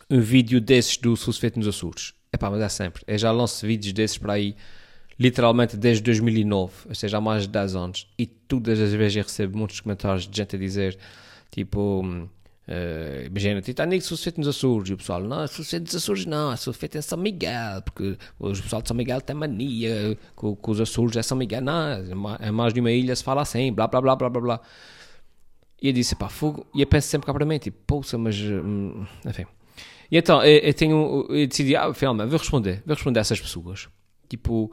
um 0.08 0.20
vídeo 0.20 0.60
desses 0.60 0.96
do 0.96 1.16
Susfeito 1.16 1.58
nos 1.58 1.68
Açores. 1.68 2.14
É 2.32 2.36
pá, 2.36 2.50
mas 2.50 2.62
é 2.62 2.68
sempre. 2.68 3.02
Eu 3.06 3.18
já 3.18 3.30
lanço 3.30 3.66
vídeos 3.66 3.92
desses 3.92 4.16
para 4.16 4.34
aí 4.34 4.56
literalmente 5.20 5.76
desde 5.76 6.02
2009, 6.02 6.72
ou 6.88 6.94
seja, 6.94 7.18
há 7.18 7.20
mais 7.20 7.42
de 7.42 7.50
10 7.50 7.76
anos, 7.76 8.08
e 8.18 8.24
todas 8.24 8.80
as 8.80 8.92
vezes 8.94 9.16
eu 9.18 9.22
recebo 9.22 9.58
muitos 9.58 9.78
comentários 9.78 10.26
de 10.26 10.34
gente 10.34 10.56
a 10.56 10.58
dizer, 10.58 10.98
tipo, 11.50 12.28
Uh, 12.68 13.26
imagina, 13.26 13.60
Titanic 13.60 14.04
sou 14.04 14.16
feito 14.16 14.38
nos 14.38 14.46
Açores, 14.46 14.90
e 14.90 14.92
o 14.92 14.96
pessoal, 14.96 15.20
não, 15.20 15.44
sou 15.48 15.64
feito 15.64 15.82
nos 15.82 15.96
Açores, 15.96 16.24
não, 16.24 16.56
sou 16.56 16.72
feito 16.72 16.96
em 16.96 17.02
São 17.02 17.18
Miguel, 17.18 17.82
porque 17.84 18.16
o 18.38 18.50
pessoal 18.50 18.80
de 18.80 18.86
São 18.86 18.96
Miguel 18.96 19.20
tem 19.20 19.34
mania 19.34 20.16
com, 20.36 20.54
com 20.54 20.70
os 20.70 20.80
Açores, 20.80 21.16
é 21.16 21.22
São 21.22 21.36
Miguel, 21.36 21.62
não, 21.62 22.36
é 22.38 22.50
mais 22.52 22.72
de 22.72 22.78
uma 22.78 22.92
ilha 22.92 23.16
se 23.16 23.24
fala 23.24 23.42
assim, 23.42 23.72
blá 23.72 23.88
blá 23.88 24.00
blá 24.00 24.14
blá 24.14 24.30
blá 24.30 24.40
blá. 24.40 24.60
E 25.82 25.88
eu 25.88 25.92
disse, 25.92 26.14
pá, 26.14 26.28
fogo, 26.28 26.64
e 26.72 26.80
eu 26.80 26.86
penso 26.86 27.08
sempre 27.08 27.26
cá 27.26 27.34
para 27.34 27.44
mim, 27.44 27.58
tipo, 27.58 27.76
poxa, 27.88 28.16
mas, 28.16 28.36
hum, 28.38 29.04
enfim. 29.26 29.46
E 30.08 30.16
então, 30.16 30.40
eu, 30.44 30.58
eu 30.58 30.74
tenho, 30.74 31.26
eu 31.28 31.46
decidi, 31.48 31.74
ah, 31.74 31.92
finalmente, 31.92 32.28
vou 32.28 32.38
responder, 32.38 32.84
vou 32.86 32.94
responder 32.94 33.18
a 33.18 33.22
essas 33.22 33.40
pessoas. 33.40 33.88
Tipo, 34.28 34.70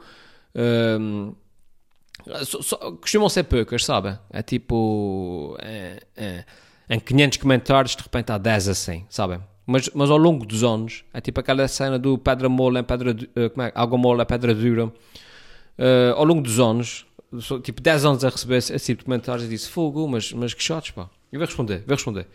um, 0.54 1.34
costumam 3.00 3.28
ser 3.28 3.44
poucas, 3.44 3.84
sabe? 3.84 4.18
É 4.30 4.42
tipo, 4.42 5.56
é, 5.60 6.00
é, 6.16 6.44
em 6.88 6.98
500 6.98 7.38
comentários, 7.38 7.96
de 7.96 8.02
repente 8.02 8.32
há 8.32 8.38
10 8.38 8.68
assim, 8.68 9.06
sabe? 9.08 9.40
Mas, 9.66 9.90
mas 9.94 10.10
ao 10.10 10.16
longo 10.16 10.46
dos 10.46 10.64
anos, 10.64 11.04
é 11.12 11.20
tipo 11.20 11.40
aquela 11.40 11.68
cena 11.68 11.98
do 11.98 12.16
pedra 12.16 12.48
mole 12.48 12.80
em 12.80 12.84
pedra, 12.84 13.10
uh, 13.12 13.50
como 13.50 13.66
é? 13.66 13.72
água 13.74 13.98
mole 13.98 14.22
em 14.22 14.26
pedra 14.26 14.54
dura. 14.54 14.86
Uh, 14.86 16.14
ao 16.16 16.24
longo 16.24 16.40
dos 16.40 16.58
anos, 16.58 17.06
tipo 17.62 17.80
10 17.82 18.04
anos 18.04 18.24
a 18.24 18.30
receber 18.30 18.56
esse, 18.56 18.74
esse 18.74 18.86
tipo 18.86 19.00
de 19.00 19.04
comentários 19.04 19.44
e 19.44 19.48
disse, 19.48 19.68
fogo, 19.68 20.08
mas, 20.08 20.32
mas 20.32 20.54
que 20.54 20.62
shots, 20.62 20.90
pá. 20.92 21.10
Eu 21.30 21.38
vou 21.38 21.46
responder, 21.46 21.84
vou 21.86 21.94
responder. 21.94 22.26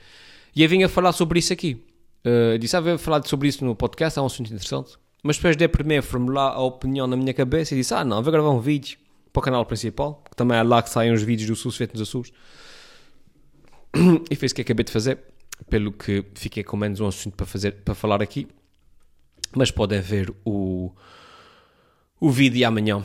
E 0.55 0.61
eu 0.61 0.69
vinha 0.69 0.87
falar 0.87 1.11
sobre 1.11 1.39
isso 1.39 1.51
aqui. 1.51 1.83
Uh, 2.23 2.57
disse, 2.59 2.77
ah, 2.77 2.79
vou 2.79 2.97
falar 2.97 3.25
sobre 3.25 3.47
isso 3.47 3.65
no 3.65 3.75
podcast, 3.75 4.17
é 4.19 4.21
um 4.21 4.27
assunto 4.27 4.47
interessante. 4.47 4.93
Mas 5.23 5.37
depois 5.37 5.55
de 5.55 5.67
primeiro 5.69 6.03
formular 6.03 6.49
a 6.49 6.59
opinião 6.59 7.07
na 7.07 7.15
minha 7.15 7.33
cabeça 7.33 7.73
e 7.73 7.77
disse, 7.77 7.93
ah 7.93 8.03
não, 8.03 8.21
vou 8.21 8.31
gravar 8.31 8.49
um 8.49 8.59
vídeo 8.59 8.97
para 9.31 9.39
o 9.39 9.43
canal 9.43 9.65
principal, 9.65 10.21
que 10.29 10.35
também 10.35 10.57
é 10.57 10.61
lá 10.61 10.83
que 10.83 10.89
saem 10.89 11.13
os 11.13 11.23
vídeos 11.23 11.49
do 11.49 11.55
Sul 11.55 11.71
Feito 11.71 11.93
nos 11.93 12.07
Açores. 12.07 12.31
E 14.29 14.35
fez 14.35 14.51
o 14.51 14.55
que 14.55 14.61
acabei 14.61 14.83
de 14.83 14.91
fazer, 14.91 15.19
pelo 15.69 15.91
que 15.93 16.25
fiquei 16.35 16.63
com 16.63 16.75
menos 16.75 16.99
um 16.99 17.07
assunto 17.07 17.35
para, 17.35 17.45
fazer, 17.45 17.71
para 17.83 17.95
falar 17.95 18.21
aqui. 18.21 18.47
Mas 19.55 19.71
podem 19.71 20.01
ver 20.01 20.33
o, 20.43 20.91
o 22.19 22.29
vídeo 22.29 22.67
amanhã 22.67 23.03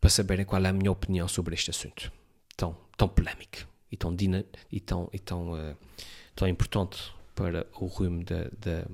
para 0.00 0.10
saberem 0.10 0.44
qual 0.44 0.64
é 0.64 0.68
a 0.68 0.72
minha 0.72 0.92
opinião 0.92 1.26
sobre 1.26 1.54
este 1.54 1.70
assunto 1.70 2.12
tão, 2.58 2.76
tão 2.96 3.08
polémico 3.08 3.66
e 3.90 3.96
tão, 3.96 4.14
dina, 4.14 4.44
e 4.70 4.80
tão, 4.80 5.08
e 5.12 5.18
tão, 5.18 5.52
uh, 5.52 5.76
tão 6.34 6.46
importante 6.46 6.98
para 7.34 7.66
o 7.80 7.86
rumo 7.86 8.24
da, 8.24 8.48
da, 8.58 8.84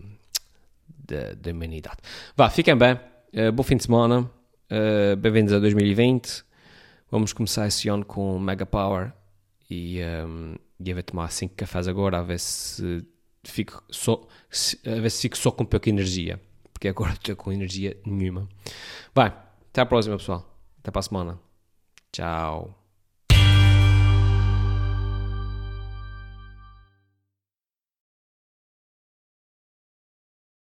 da, 1.04 1.34
da 1.34 1.50
humanidade. 1.50 1.98
Vá, 2.36 2.48
fiquem 2.50 2.76
bem, 2.76 2.94
uh, 2.94 3.52
bom 3.52 3.62
fim 3.62 3.76
de 3.76 3.84
semana, 3.84 4.20
uh, 4.20 5.16
bem-vindos 5.16 5.52
a 5.52 5.58
2020. 5.58 6.44
Vamos 7.10 7.32
começar 7.32 7.66
esse 7.66 7.88
ano 7.88 8.04
com 8.04 8.38
Mega 8.38 8.66
Power 8.66 9.12
e, 9.70 10.00
um, 10.26 10.54
eu 10.84 10.94
vou 10.94 11.02
tomar 11.02 11.30
5 11.30 11.54
cafés 11.54 11.86
agora 11.86 12.18
a 12.18 12.22
ver 12.22 12.40
se 12.40 13.06
fico 13.44 13.82
só, 13.90 14.26
se, 14.50 14.78
a 14.88 15.00
ver 15.00 15.10
se 15.10 15.22
fico 15.22 15.36
só 15.36 15.50
com 15.50 15.64
pouca 15.64 15.88
energia, 15.88 16.40
porque 16.72 16.88
agora 16.88 17.12
estou 17.14 17.36
com 17.36 17.52
energia 17.52 17.96
nenhuma. 18.04 18.48
Vai, 19.14 19.28
até 19.70 19.82
a 19.82 19.86
próxima, 19.86 20.16
pessoal. 20.16 20.50
Até 20.80 20.90
para 20.90 21.00
a 21.00 21.02
semana. 21.02 21.40
Tchau. 22.12 22.83